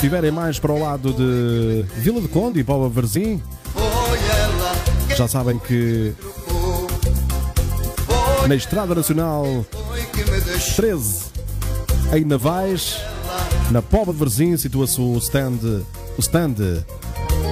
Estiverem 0.01 0.31
mais 0.31 0.57
para 0.57 0.71
o 0.71 0.79
lado 0.79 1.13
de 1.13 1.85
Vila 1.97 2.19
de 2.19 2.27
Conde 2.27 2.59
e 2.59 2.65
ela 2.67 2.89
quem 5.07 5.15
já 5.15 5.27
sabem 5.27 5.59
que 5.59 6.11
na 8.47 8.55
Estrada 8.55 8.95
Nacional 8.95 9.45
foi 9.71 10.01
que 10.05 10.23
me 10.23 10.41
deixou. 10.41 10.75
13, 10.77 11.25
em 12.13 12.25
Navais, 12.25 12.97
na 13.69 13.83
Póvoa 13.83 14.11
de 14.11 14.19
Varzim, 14.19 14.57
situa-se 14.57 14.99
o 14.99 15.15
stand, 15.19 15.59
o 16.17 16.19
stand, 16.19 16.83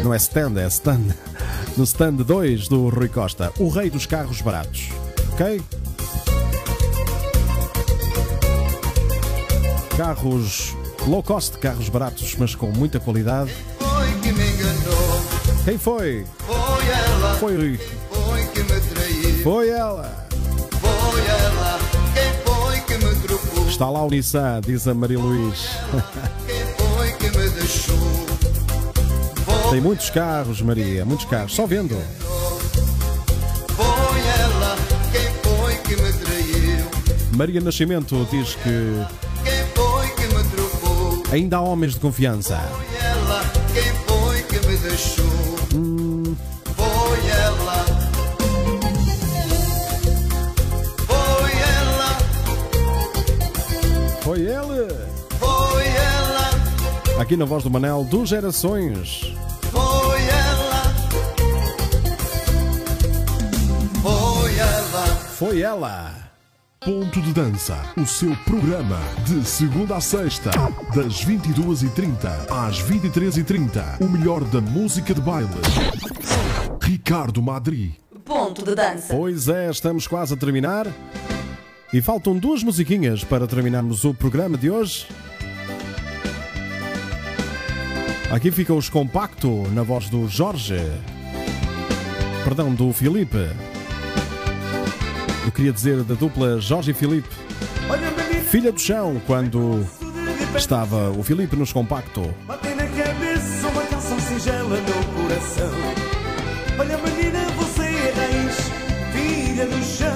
não 0.04 0.12
é 0.12 0.18
stand, 0.18 0.58
é 0.58 0.66
stand, 0.70 1.04
no 1.78 1.84
stand 1.84 2.14
2 2.14 2.68
do 2.68 2.90
Rui 2.90 3.10
Costa, 3.10 3.54
o 3.60 3.70
rei 3.70 3.92
dos 3.92 4.08
carros 4.08 4.42
baratos, 4.42 4.90
ok? 5.34 5.62
Carros 9.96 10.79
low 11.10 11.24
cost, 11.24 11.58
carros 11.58 11.90
baratos, 11.90 12.36
mas 12.38 12.54
com 12.56 12.68
muita 12.68 13.00
qualidade. 13.00 13.52
Foi. 13.80 14.00
Quem 15.66 15.78
foi? 15.78 16.26
Foi 16.46 16.88
ela, 16.88 17.36
Foi 17.36 17.56
Rui. 17.56 17.78
foi 17.78 18.44
que 18.46 18.60
me 18.62 18.80
traiu. 18.80 19.44
Foi 19.44 19.70
ela. 19.70 20.28
Foi 20.80 21.22
ela 21.28 21.80
quem 22.14 22.54
foi 22.54 22.80
que 22.82 23.06
me 23.06 23.16
trocou. 23.22 23.68
Está 23.68 23.90
lá 23.90 24.04
o 24.04 24.10
Nissan, 24.10 24.62
diz 24.66 24.88
a 24.88 24.94
Maria 24.94 25.20
Luís. 25.20 25.70
Quem 26.46 26.66
foi 26.88 27.12
que 27.14 27.38
me 27.38 27.50
deixou. 27.50 28.00
Tem 29.72 29.82
muitos 29.82 30.10
carros, 30.10 30.62
Maria, 30.62 31.06
muitos 31.06 31.26
carros, 31.26 31.54
só 31.54 31.66
vendo. 31.66 31.96
Foi 33.76 33.86
foi. 33.86 34.20
Maria 37.36 37.62
Nascimento 37.62 38.28
diz 38.30 38.56
que 38.56 39.06
ainda 41.32 41.58
há 41.58 41.62
homens 41.62 41.94
de 41.94 42.00
confiança. 42.00 42.58
Foi 42.58 42.98
ela 43.06 43.42
quem 43.74 43.84
foi 44.08 44.44
que 44.44 44.68
me 44.68 44.78
deixou. 44.78 45.26
Foi 46.76 47.30
ela. 47.30 47.86
Foi 51.08 51.52
ela. 51.62 52.18
Foi 54.22 54.40
ele! 54.40 54.96
Foi 55.40 55.88
ela. 55.88 57.22
Aqui 57.22 57.38
na 57.38 57.46
voz 57.46 57.64
do 57.64 57.70
Manel, 57.70 58.04
duas 58.10 58.30
gerações. 58.30 59.34
Foi 59.72 60.22
ela. 60.22 60.94
Foi 64.02 64.58
ela. 64.58 65.06
Foi 65.38 65.62
ela! 65.62 66.29
Ponto 66.82 67.22
de 67.22 67.34
Dança, 67.34 67.78
o 67.98 68.06
seu 68.06 68.34
programa 68.46 68.98
de 69.26 69.46
segunda 69.46 69.98
a 69.98 70.02
sexta, 70.02 70.50
das 70.96 71.26
22h30 71.26 72.50
às 72.50 72.82
23h30. 72.82 74.00
O 74.00 74.08
melhor 74.08 74.46
da 74.46 74.62
música 74.62 75.14
de 75.14 75.20
baile. 75.20 75.50
Ricardo 76.82 77.42
Madri. 77.42 78.00
Ponto 78.24 78.64
de 78.64 78.76
dança. 78.76 79.14
Pois 79.14 79.50
é, 79.50 79.70
estamos 79.70 80.08
quase 80.08 80.34
a 80.34 80.38
terminar. 80.38 80.88
E 81.92 82.02
faltam 82.02 82.38
duas 82.38 82.64
musiquinhas 82.64 83.26
para 83.26 83.46
terminarmos 83.46 84.06
o 84.06 84.14
programa 84.14 84.58
de 84.58 84.72
hoje. 84.72 85.06
Aqui 88.32 88.52
fica 88.52 88.74
os 88.74 88.88
compacto 88.88 89.68
na 89.74 89.84
voz 89.84 90.08
do 90.08 90.30
Jorge. 90.30 90.80
Perdão, 92.46 92.74
do 92.74 92.94
Filipe. 92.94 93.50
Eu 95.50 95.52
queria 95.52 95.74
dizer 95.74 96.04
da 96.04 96.14
dupla 96.14 96.62
Jorge 96.62 96.92
e 96.92 96.94
Filipe. 96.94 97.28
Filha 98.52 98.72
do 98.72 98.80
chão, 98.80 99.20
quando 99.26 99.84
estava 100.56 101.10
o 101.10 101.24
Filipe 101.24 101.56
nos 101.56 101.74
compacto. 101.74 102.32
Batei 102.46 102.76
na 102.76 102.84
cabeça 102.84 103.68
uma 103.68 103.82
canção 103.82 104.20
singela 104.20 104.78
no 104.78 105.24
coração. 105.24 105.72
Olha, 106.78 107.00
menina, 107.00 107.40
você 107.58 107.82
é 107.82 108.14
raiz, 108.16 108.58
filha 109.12 109.66
do 109.66 109.84
chão. 109.84 110.14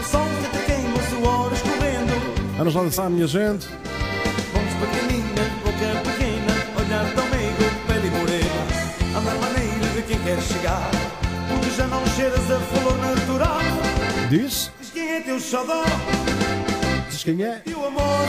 O 0.00 0.04
sol 0.04 0.26
que 0.42 0.58
te 0.58 0.64
queima, 0.64 0.98
o 0.98 1.02
suor 1.10 1.52
escorrendo. 1.52 2.12
Vamos 2.58 2.74
lá 2.74 2.82
dançar, 2.82 3.08
minha 3.08 3.28
gente. 3.28 3.68
Vamos 4.52 4.74
pequenina, 4.80 5.42
boca 5.62 6.10
pequena, 6.10 6.54
olhar 6.76 7.14
tão 7.14 7.24
meigo, 7.28 7.70
pele 7.86 8.10
morena. 8.10 9.16
Andar 9.16 9.34
maneira 9.36 9.86
de 9.94 10.02
quem 10.02 10.18
quer 10.18 10.40
chegar, 10.40 10.90
porque 11.48 11.70
já 11.70 11.86
não 11.86 12.04
cheiras 12.08 12.50
a 12.50 12.58
flor 12.58 12.98
natural. 12.98 13.49
Diz? 14.30 14.70
Diz 14.78 14.90
quem 14.92 15.16
é 15.16 15.20
teu 15.22 15.40
xodó. 15.40 15.82
Diz 17.10 17.24
quem 17.24 17.42
é? 17.42 17.56
teu 17.64 17.84
amor. 17.84 18.28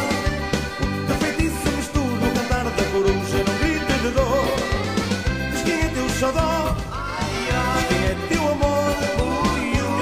De 1.08 1.14
feitiço 1.24 1.70
mistura 1.78 2.26
o 2.26 2.34
cantar 2.34 2.64
da 2.64 2.84
coruja 2.86 3.38
no 3.38 3.54
grito 3.60 3.94
de 4.02 4.10
dor. 4.10 4.46
Diz 5.52 5.62
quem 5.62 5.80
é 5.80 5.90
teu 5.90 6.10
xodó. 6.10 6.76
Diz 7.78 7.88
quem 7.88 8.04
é 8.04 8.16
teu 8.30 8.52
amor. 8.52 8.96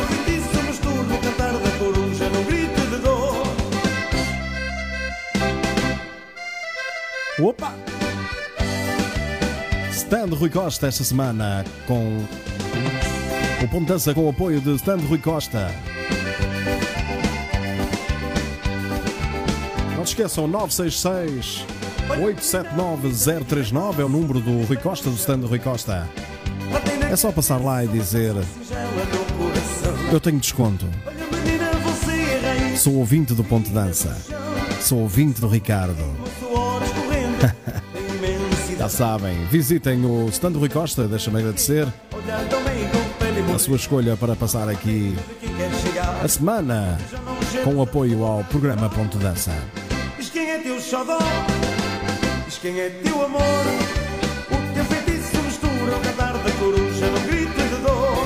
De 0.08 0.16
feitiço 0.16 0.64
mistura 0.64 1.02
o 1.02 1.20
cantar 1.22 1.52
da 1.52 1.72
coruja 1.78 2.30
no 2.30 2.44
grito 2.46 2.82
de 2.92 2.98
dor. 3.00 3.44
Opa! 7.42 7.76
Stand 9.92 10.34
Rui 10.34 10.50
Costa 10.50 10.88
esta 10.88 11.04
semana 11.04 11.66
com 11.86 12.26
o 13.64 13.68
Ponto 13.68 13.86
Dança 13.86 14.14
com 14.14 14.26
o 14.26 14.30
apoio 14.30 14.62
de 14.62 14.74
Stand 14.76 15.00
Rui 15.08 15.18
Costa. 15.18 15.70
Não 19.96 20.06
se 20.06 20.12
esqueçam, 20.14 20.48
966 20.48 21.66
879 22.10 23.44
039 23.46 24.02
é 24.02 24.06
o 24.06 24.10
número 24.10 24.40
do 24.40 24.64
Rui 24.64 24.78
Costa, 24.78 25.10
do 25.10 25.16
Stand 25.16 25.46
Rui 25.46 25.60
Costa. 25.60 26.08
É 27.12 27.16
só 27.16 27.32
passar 27.32 27.58
lá 27.58 27.84
e 27.84 27.88
dizer: 27.88 28.34
Eu 30.12 30.20
tenho 30.20 30.40
desconto. 30.40 30.86
Sou 32.78 32.96
ouvinte 32.96 33.34
do 33.34 33.44
Ponto 33.44 33.70
Dança. 33.72 34.18
Sou 34.82 35.00
ouvinte 35.00 35.42
do 35.42 35.48
Ricardo. 35.48 36.04
Já 38.78 38.88
sabem, 38.88 39.46
visitem 39.48 40.06
o 40.06 40.30
stand 40.30 40.54
Rui 40.58 40.70
Costa, 40.70 41.06
deixa-me 41.06 41.40
agradecer 41.40 41.86
sua 43.60 43.76
escolha 43.76 44.16
para 44.16 44.38
passar 44.38 44.70
aqui 44.70 45.14
a 46.24 46.28
semana 46.30 46.98
com 47.66 47.76
o 47.76 47.82
apoio 47.82 48.24
ao 48.24 48.42
programa 48.46 48.90
Ponto 48.90 49.18
Dança. 49.18 49.52
Diz 50.18 50.30
quem 50.30 50.50
é 50.50 50.60
teu 50.60 50.80
xodó, 50.80 51.20
diz 52.46 52.58
quem 52.58 52.80
é 52.80 52.90
teu 52.90 53.26
amor. 53.26 53.42
O 54.50 54.74
teu 54.74 54.86
feitiço 54.86 55.38
mistura 55.44 55.98
o 55.98 56.00
cantar 56.00 56.38
da 56.38 56.52
coruja 56.52 57.06
num 57.08 57.28
grito 57.28 57.62
de 57.62 57.82
dor. 57.82 58.26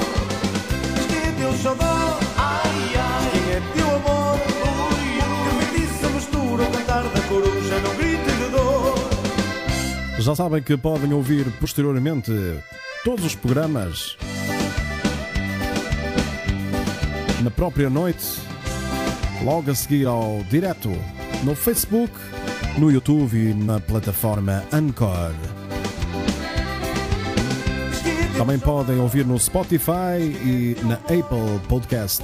Diz 0.95 1.05
quem 1.07 1.17
é 1.17 1.31
teu 1.35 1.53
xodó, 1.57 2.19
ai 2.37 2.95
ai, 2.95 3.31
diz 3.31 3.41
quem 3.41 3.53
é 3.53 3.61
teu 3.73 3.95
amor. 3.95 4.39
O 4.39 5.49
teu 5.49 5.55
feitiço 5.67 6.09
mistura 6.13 6.63
o 6.63 6.71
cantar 6.71 7.03
da 7.05 7.21
coruja 7.21 7.79
num 7.79 7.95
grito 7.97 8.31
de 8.37 8.51
dor. 8.51 8.95
Já 10.19 10.35
sabem 10.35 10.61
que 10.61 10.77
podem 10.77 11.11
ouvir 11.11 11.51
posteriormente 11.59 12.31
todos 13.03 13.25
os 13.25 13.35
programas 13.35 14.15
na 17.43 17.51
própria 17.51 17.89
noite, 17.89 18.23
logo 19.43 19.69
a 19.69 19.75
seguir 19.75 20.07
ao 20.07 20.41
direto 20.49 20.89
no 21.43 21.53
Facebook, 21.53 22.13
no 22.77 22.89
YouTube 22.89 23.35
e 23.35 23.53
na 23.53 23.81
plataforma 23.81 24.63
Anchor. 24.71 25.33
Também 28.37 28.57
podem 28.57 28.97
ouvir 28.97 29.25
no 29.25 29.37
Spotify 29.37 30.21
e 30.21 30.77
na 30.83 30.95
Apple 30.95 31.59
Podcast. 31.67 32.23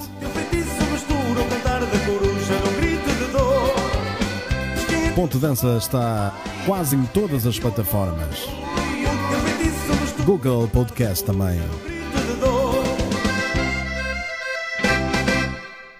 Ponto 5.15 5.37
Dança 5.37 5.77
está 5.77 6.33
quase 6.65 6.95
em 6.95 7.03
todas 7.07 7.45
as 7.45 7.59
plataformas. 7.59 8.47
Google 10.25 10.67
Podcast 10.69 11.25
também. 11.25 11.59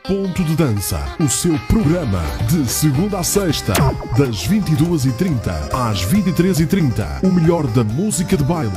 Ponto 0.10 0.44
de 0.44 0.56
Dança, 0.56 1.16
o 1.20 1.30
seu 1.30 1.56
programa 1.68 2.24
de 2.50 2.68
segunda 2.68 3.20
a 3.20 3.24
sexta, 3.24 3.74
das 4.18 4.48
22h30 4.48 5.72
às 5.72 6.04
23h30. 6.04 7.24
O 7.24 7.32
melhor 7.32 7.68
da 7.68 7.84
música 7.84 8.36
de 8.36 8.44
baile. 8.44 8.72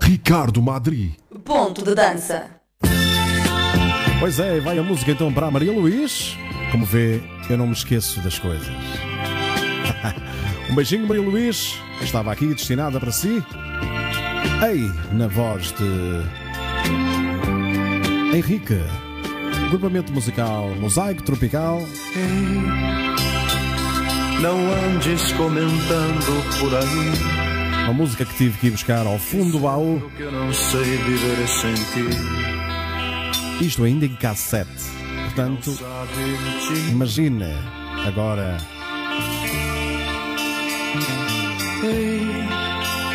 Ricardo 0.00 0.62
Madri. 0.62 1.16
Ponto 1.44 1.84
de 1.84 1.92
dança. 1.92 2.44
Pois 4.20 4.38
é, 4.38 4.60
vai 4.60 4.78
a 4.78 4.82
música 4.84 5.10
então 5.10 5.32
para 5.32 5.48
a 5.48 5.50
Maria 5.50 5.72
Luís. 5.72 6.38
Como 6.70 6.86
vê, 6.86 7.20
eu 7.50 7.58
não 7.58 7.66
me 7.66 7.72
esqueço 7.72 8.20
das 8.20 8.38
coisas. 8.38 8.68
um 10.70 10.74
beijinho, 10.76 11.08
Maria 11.08 11.24
Luís. 11.24 11.80
Estava 12.00 12.30
aqui 12.30 12.46
destinada 12.46 13.00
para 13.00 13.10
si. 13.10 13.42
Ei, 14.70 14.88
na 15.10 15.26
voz 15.26 15.72
de 15.72 16.22
Henrique. 18.36 18.78
Grupamento 19.70 20.12
musical 20.12 20.70
Mosaico 20.80 21.22
Tropical. 21.22 21.82
Não 24.40 24.58
andes 24.94 25.32
comentando 25.32 26.58
por 26.60 26.74
aí 26.74 27.84
Uma 27.84 27.92
música 27.94 28.24
que 28.24 28.34
tive 28.36 28.58
que 28.58 28.66
ir 28.68 28.70
buscar 28.70 29.06
ao 29.06 29.18
fundo 29.18 29.52
do 29.52 29.58
baú. 29.60 30.10
que 30.16 30.22
eu 30.22 30.30
não 30.32 30.52
sei 30.52 30.82
viver 30.84 31.48
sem 31.48 31.74
ti. 31.74 33.64
Isto 33.64 33.84
ainda 33.84 34.06
em 34.06 34.14
cassete. 34.14 34.70
Portanto, 35.24 35.76
imagine 36.90 37.44
agora. 38.06 38.56
Ei, 41.82 42.20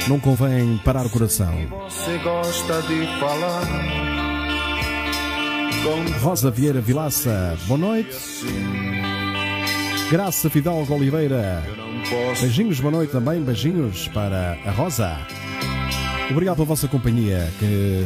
Não 0.07 0.19
convém 0.19 0.77
parar 0.83 1.05
o 1.05 1.09
coração. 1.09 1.53
você 1.69 2.17
gosta 2.19 2.81
de 2.83 3.05
falar 3.19 4.20
com 5.84 6.19
Rosa 6.19 6.51
Vieira 6.51 6.79
Vilaça, 6.82 7.57
boa 7.67 7.77
noite. 7.77 8.15
Graça 10.09 10.49
Fidalgo 10.49 10.93
Oliveira, 10.93 11.63
beijinhos, 12.39 12.79
boa 12.79 12.91
noite 12.91 13.11
também, 13.11 13.41
beijinhos 13.41 14.07
para 14.09 14.57
a 14.65 14.71
Rosa. 14.71 15.17
Obrigado 16.29 16.57
pela 16.57 16.67
vossa 16.67 16.88
companhia, 16.88 17.51
que 17.59 18.05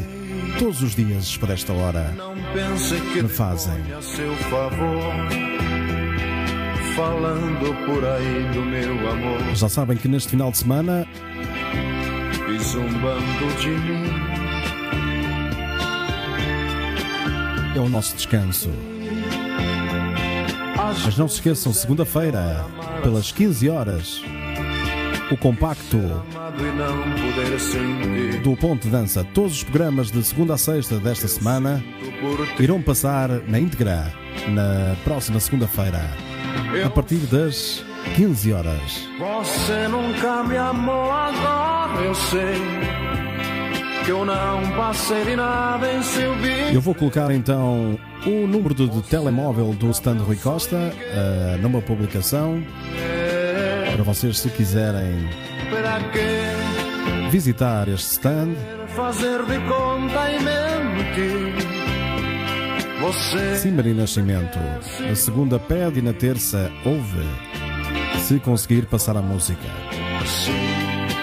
todos 0.57 0.82
os 0.82 0.95
dias, 0.95 1.36
por 1.38 1.49
esta 1.49 1.73
hora, 1.73 2.13
me 3.21 3.28
fazem. 3.28 3.93
a 3.93 4.01
seu 4.01 4.34
favor 4.36 5.13
falando 6.95 7.86
por 7.86 8.05
aí 8.05 8.53
do 8.53 8.61
meu 8.61 9.11
amor 9.11 9.53
Já 9.53 9.67
sabem 9.67 9.97
que 9.97 10.07
neste 10.07 10.30
final 10.30 10.49
de 10.49 10.59
semana 10.59 11.05
é 17.76 17.80
o 17.80 17.89
nosso 17.89 18.15
descanso. 18.15 18.69
Mas 21.03 21.17
não 21.17 21.28
se 21.28 21.36
esqueçam, 21.36 21.73
segunda-feira, 21.73 22.65
pelas 23.03 23.32
15 23.32 23.69
horas, 23.69 24.21
o 25.32 25.38
compacto 25.38 25.97
do 28.43 28.55
Ponto 28.55 28.84
de 28.84 28.89
Dança. 28.89 29.23
Todos 29.34 29.57
os 29.57 29.63
programas 29.63 30.09
de 30.11 30.23
segunda 30.23 30.53
a 30.53 30.57
sexta 30.57 30.97
desta 30.99 31.28
semana 31.28 31.84
irão 32.59 32.82
passar 32.82 33.30
na 33.47 33.59
íntegra 33.59 34.11
na 34.49 34.95
próxima 35.03 35.39
segunda-feira, 35.39 36.01
a 36.84 36.89
partir 36.89 37.17
das 37.28 37.84
15 38.15 38.53
horas. 38.53 39.09
Você 39.19 39.88
nunca 39.89 40.43
me 40.43 40.57
amou 40.57 41.11
agora, 41.11 42.01
eu 42.01 42.15
sei 42.15 43.05
que 44.06 44.12
eu 44.12 44.24
não 44.24 44.72
passei 44.78 45.26
de 45.26 45.36
nada 45.36 45.91
em 45.91 46.03
seu 46.03 46.36
vídeo. 46.36 46.76
Eu 46.76 46.82
vou 46.82 46.93
colocar 46.93 47.32
então 47.32 47.99
o 48.26 48.47
número 48.47 48.76
de, 48.76 48.88
de 48.88 49.01
telemóvel 49.03 49.74
do 49.74 49.89
stand 49.89 50.20
Rui 50.20 50.36
Costa 50.36 50.78
eh, 50.78 51.58
numa 51.60 51.82
publicação 51.82 52.64
para 53.95 54.03
vocês, 54.03 54.39
se 54.39 54.49
quiserem 54.49 55.30
visitar 57.32 57.88
este 57.88 58.12
stand. 58.12 58.53
fazer 58.95 59.41
de 59.45 59.58
conta 59.70 60.32
e 60.32 60.43
Nascimento. 63.93 64.60
Na 64.99 65.16
segunda 65.16 65.58
pede 65.58 65.99
e 65.99 66.01
na 66.01 66.12
terça 66.12 66.70
ouve. 66.84 67.24
Se 68.20 68.38
conseguir 68.39 68.86
passar 68.86 69.16
a 69.16 69.22
música. 69.22 69.70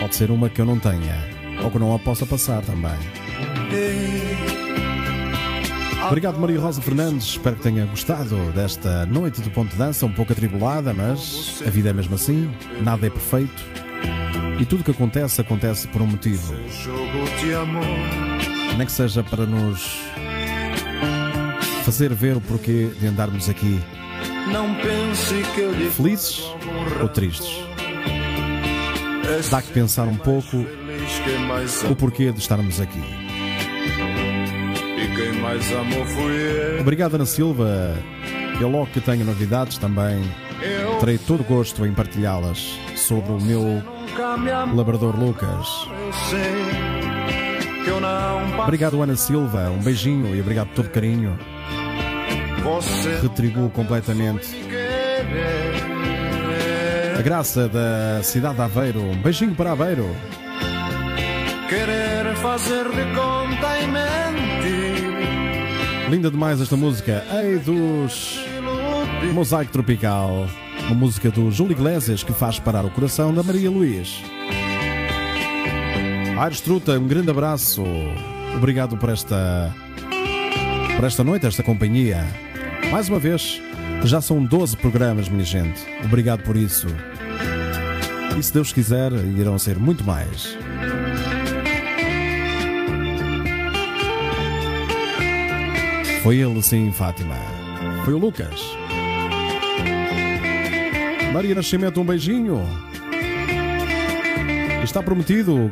Pode 0.00 0.14
ser 0.14 0.30
uma 0.30 0.48
que 0.48 0.60
eu 0.60 0.64
não 0.64 0.78
tenha. 0.78 1.41
Ou 1.64 1.70
que 1.70 1.78
não 1.78 1.94
a 1.94 1.98
possa 1.98 2.26
passar 2.26 2.62
também. 2.62 2.98
Obrigado, 6.06 6.38
Maria 6.38 6.60
Rosa 6.60 6.82
Fernandes. 6.82 7.26
Espero 7.28 7.56
que 7.56 7.62
tenha 7.62 7.86
gostado 7.86 8.36
desta 8.52 9.06
noite 9.06 9.40
de 9.40 9.48
ponto 9.50 9.70
de 9.70 9.76
dança, 9.76 10.04
um 10.04 10.12
pouco 10.12 10.32
atribulada, 10.32 10.92
mas 10.92 11.62
a 11.66 11.70
vida 11.70 11.90
é 11.90 11.92
mesmo 11.92 12.14
assim. 12.14 12.52
Nada 12.82 13.06
é 13.06 13.10
perfeito. 13.10 13.62
E 14.60 14.64
tudo 14.66 14.80
o 14.80 14.84
que 14.84 14.90
acontece, 14.90 15.40
acontece 15.40 15.88
por 15.88 16.02
um 16.02 16.06
motivo. 16.06 16.54
Nem 18.76 18.86
que 18.86 18.92
seja 18.92 19.22
para 19.22 19.46
nos 19.46 20.00
fazer 21.84 22.12
ver 22.12 22.36
o 22.36 22.40
porquê 22.40 22.90
de 22.98 23.06
andarmos 23.06 23.48
aqui 23.48 23.80
felizes 25.96 26.42
ou 27.00 27.08
tristes. 27.08 27.64
Dá 29.50 29.62
que 29.62 29.72
pensar 29.72 30.06
um 30.06 30.16
pouco 30.16 30.66
o 31.90 31.96
porquê 31.96 32.32
de 32.32 32.38
estarmos 32.38 32.80
aqui. 32.80 33.00
e 34.98 35.16
quem 35.16 35.40
mais 35.40 35.72
amou 35.72 36.04
fui 36.06 36.32
eu. 36.76 36.80
Obrigado, 36.80 37.14
Ana 37.14 37.26
Silva. 37.26 37.96
Eu 38.60 38.68
logo 38.68 38.86
que 38.86 39.00
tenho 39.00 39.24
novidades 39.24 39.78
também 39.78 40.22
terei 41.00 41.18
todo 41.18 41.42
gosto 41.42 41.84
em 41.84 41.92
partilhá-las 41.92 42.78
sobre 42.94 43.32
o 43.32 43.40
meu 43.40 43.82
labrador 44.74 45.18
Lucas. 45.18 45.88
Obrigado, 48.62 49.02
Ana 49.02 49.16
Silva. 49.16 49.70
Um 49.70 49.82
beijinho 49.82 50.34
e 50.34 50.40
obrigado 50.40 50.68
por 50.68 50.76
todo 50.76 50.86
o 50.86 50.90
carinho. 50.90 51.38
Retribuo 53.20 53.70
completamente. 53.70 54.56
A 57.18 57.22
Graça 57.22 57.68
da 57.68 58.22
cidade 58.22 58.56
de 58.56 58.62
Aveiro. 58.62 59.00
Um 59.02 59.20
beijinho 59.20 59.54
para 59.54 59.72
Aveiro. 59.72 60.08
Fazer 62.52 62.84
de 62.84 63.04
conta 63.16 63.78
e 63.80 63.86
mentir. 63.86 65.00
Linda 66.10 66.30
demais 66.30 66.60
esta 66.60 66.76
música. 66.76 67.24
Ei 67.42 67.58
dos 67.58 68.44
Mosaico 69.32 69.72
Tropical. 69.72 70.46
Uma 70.84 70.94
música 70.94 71.30
do 71.30 71.50
Júlio 71.50 71.72
Iglesias 71.72 72.22
que 72.22 72.34
faz 72.34 72.58
parar 72.58 72.84
o 72.84 72.90
coração 72.90 73.32
da 73.32 73.42
Maria 73.42 73.70
Luís. 73.70 74.22
Aires 76.38 76.60
Truta, 76.60 76.92
um 77.00 77.08
grande 77.08 77.30
abraço. 77.30 77.82
Obrigado 78.54 78.98
por 78.98 79.08
esta 79.08 79.74
por 80.96 81.06
esta 81.06 81.24
noite, 81.24 81.46
esta 81.46 81.62
companhia. 81.62 82.22
Mais 82.90 83.08
uma 83.08 83.18
vez, 83.18 83.62
já 84.04 84.20
são 84.20 84.44
12 84.44 84.76
programas, 84.76 85.26
minha 85.26 85.42
gente. 85.42 85.80
Obrigado 86.04 86.42
por 86.42 86.58
isso. 86.58 86.86
E 88.38 88.42
se 88.42 88.52
Deus 88.52 88.74
quiser, 88.74 89.10
irão 89.38 89.58
ser 89.58 89.78
muito 89.78 90.04
mais. 90.04 90.54
Foi 96.22 96.36
ele, 96.36 96.62
sim, 96.62 96.92
Fátima. 96.92 97.34
Foi 98.04 98.14
o 98.14 98.18
Lucas. 98.18 98.60
Maria 101.32 101.54
Nascimento, 101.54 102.00
um 102.00 102.04
beijinho. 102.04 102.62
Está 104.84 105.02
prometido 105.02 105.68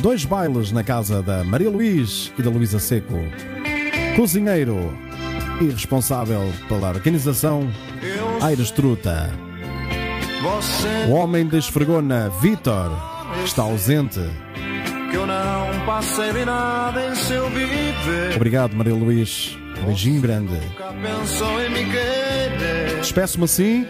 dois 0.00 0.24
bailes 0.24 0.72
na 0.72 0.82
casa 0.82 1.22
da 1.22 1.44
Maria 1.44 1.68
Luís 1.68 2.32
e 2.38 2.42
da 2.42 2.48
Luísa 2.48 2.78
Seco. 2.78 3.18
Cozinheiro 4.16 4.96
e 5.60 5.64
responsável 5.64 6.50
pela 6.66 6.88
organização, 6.88 7.68
Aires 8.40 8.70
Truta. 8.70 9.30
O 11.08 11.12
homem 11.12 11.46
da 11.46 11.58
esfregona, 11.58 12.30
Vitor, 12.40 12.90
está 13.44 13.62
ausente. 13.62 14.20
Obrigado, 18.36 18.74
Maria 18.74 18.94
Luís. 18.94 19.58
Beijinho 19.86 20.20
grande. 20.20 20.58
Despeço-me 23.00 23.44
assim, 23.44 23.86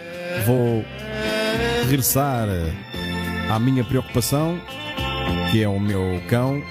vou 0.47 0.85
regressar 1.85 2.49
à 3.51 3.59
minha 3.59 3.85
preocupação, 3.85 4.61
que 5.51 5.63
é 5.63 5.69
o 5.69 5.79
meu 5.79 6.21
cão, 6.29 6.63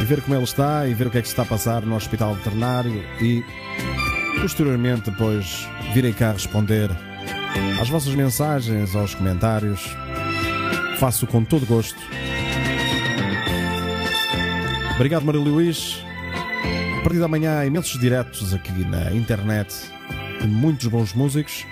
e 0.00 0.04
ver 0.04 0.20
como 0.22 0.34
ele 0.34 0.44
está 0.44 0.86
e 0.86 0.94
ver 0.94 1.06
o 1.06 1.10
que 1.10 1.18
é 1.18 1.22
que 1.22 1.28
se 1.28 1.32
está 1.32 1.42
a 1.42 1.46
passar 1.46 1.82
no 1.82 1.94
hospital 1.94 2.34
veterinário 2.34 3.04
e 3.20 3.44
posteriormente 4.40 5.10
depois 5.10 5.68
virei 5.94 6.12
cá 6.12 6.32
responder 6.32 6.90
às 7.80 7.88
vossas 7.88 8.14
mensagens, 8.14 8.96
aos 8.96 9.14
comentários. 9.14 9.96
Faço 10.98 11.26
com 11.26 11.44
todo 11.44 11.66
gosto. 11.66 11.98
Obrigado, 14.94 15.24
Maria 15.24 15.40
Luís. 15.40 16.02
A 17.02 17.04
partir 17.04 17.18
da 17.18 17.26
manhã, 17.26 17.58
há 17.58 17.66
imensos 17.66 17.98
diretos 17.98 18.54
aqui 18.54 18.70
na 18.84 19.12
internet 19.12 19.74
de 20.40 20.46
muitos 20.46 20.86
bons 20.86 21.12
músicos. 21.12 21.66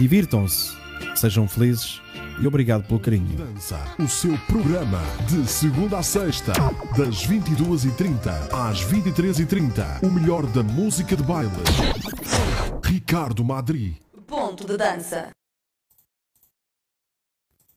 Divirtam-se, 0.00 0.76
sejam 1.14 1.46
felizes 1.46 2.02
e 2.40 2.46
obrigado 2.48 2.82
pelo 2.82 2.98
carinho. 2.98 3.36
Dança, 3.36 3.78
o 4.00 4.08
seu 4.08 4.36
programa 4.48 5.00
de 5.28 5.48
segunda 5.48 5.98
a 5.98 6.02
sexta, 6.02 6.52
das 6.98 7.24
22h30 7.24 8.52
às 8.52 8.84
23h30. 8.84 10.02
O 10.02 10.10
melhor 10.10 10.44
da 10.46 10.64
música 10.64 11.14
de 11.14 11.22
baile. 11.22 11.52
Ricardo 12.82 13.44
Madri. 13.44 13.96
Ponto 14.26 14.66
de 14.66 14.76
dança. 14.76 15.28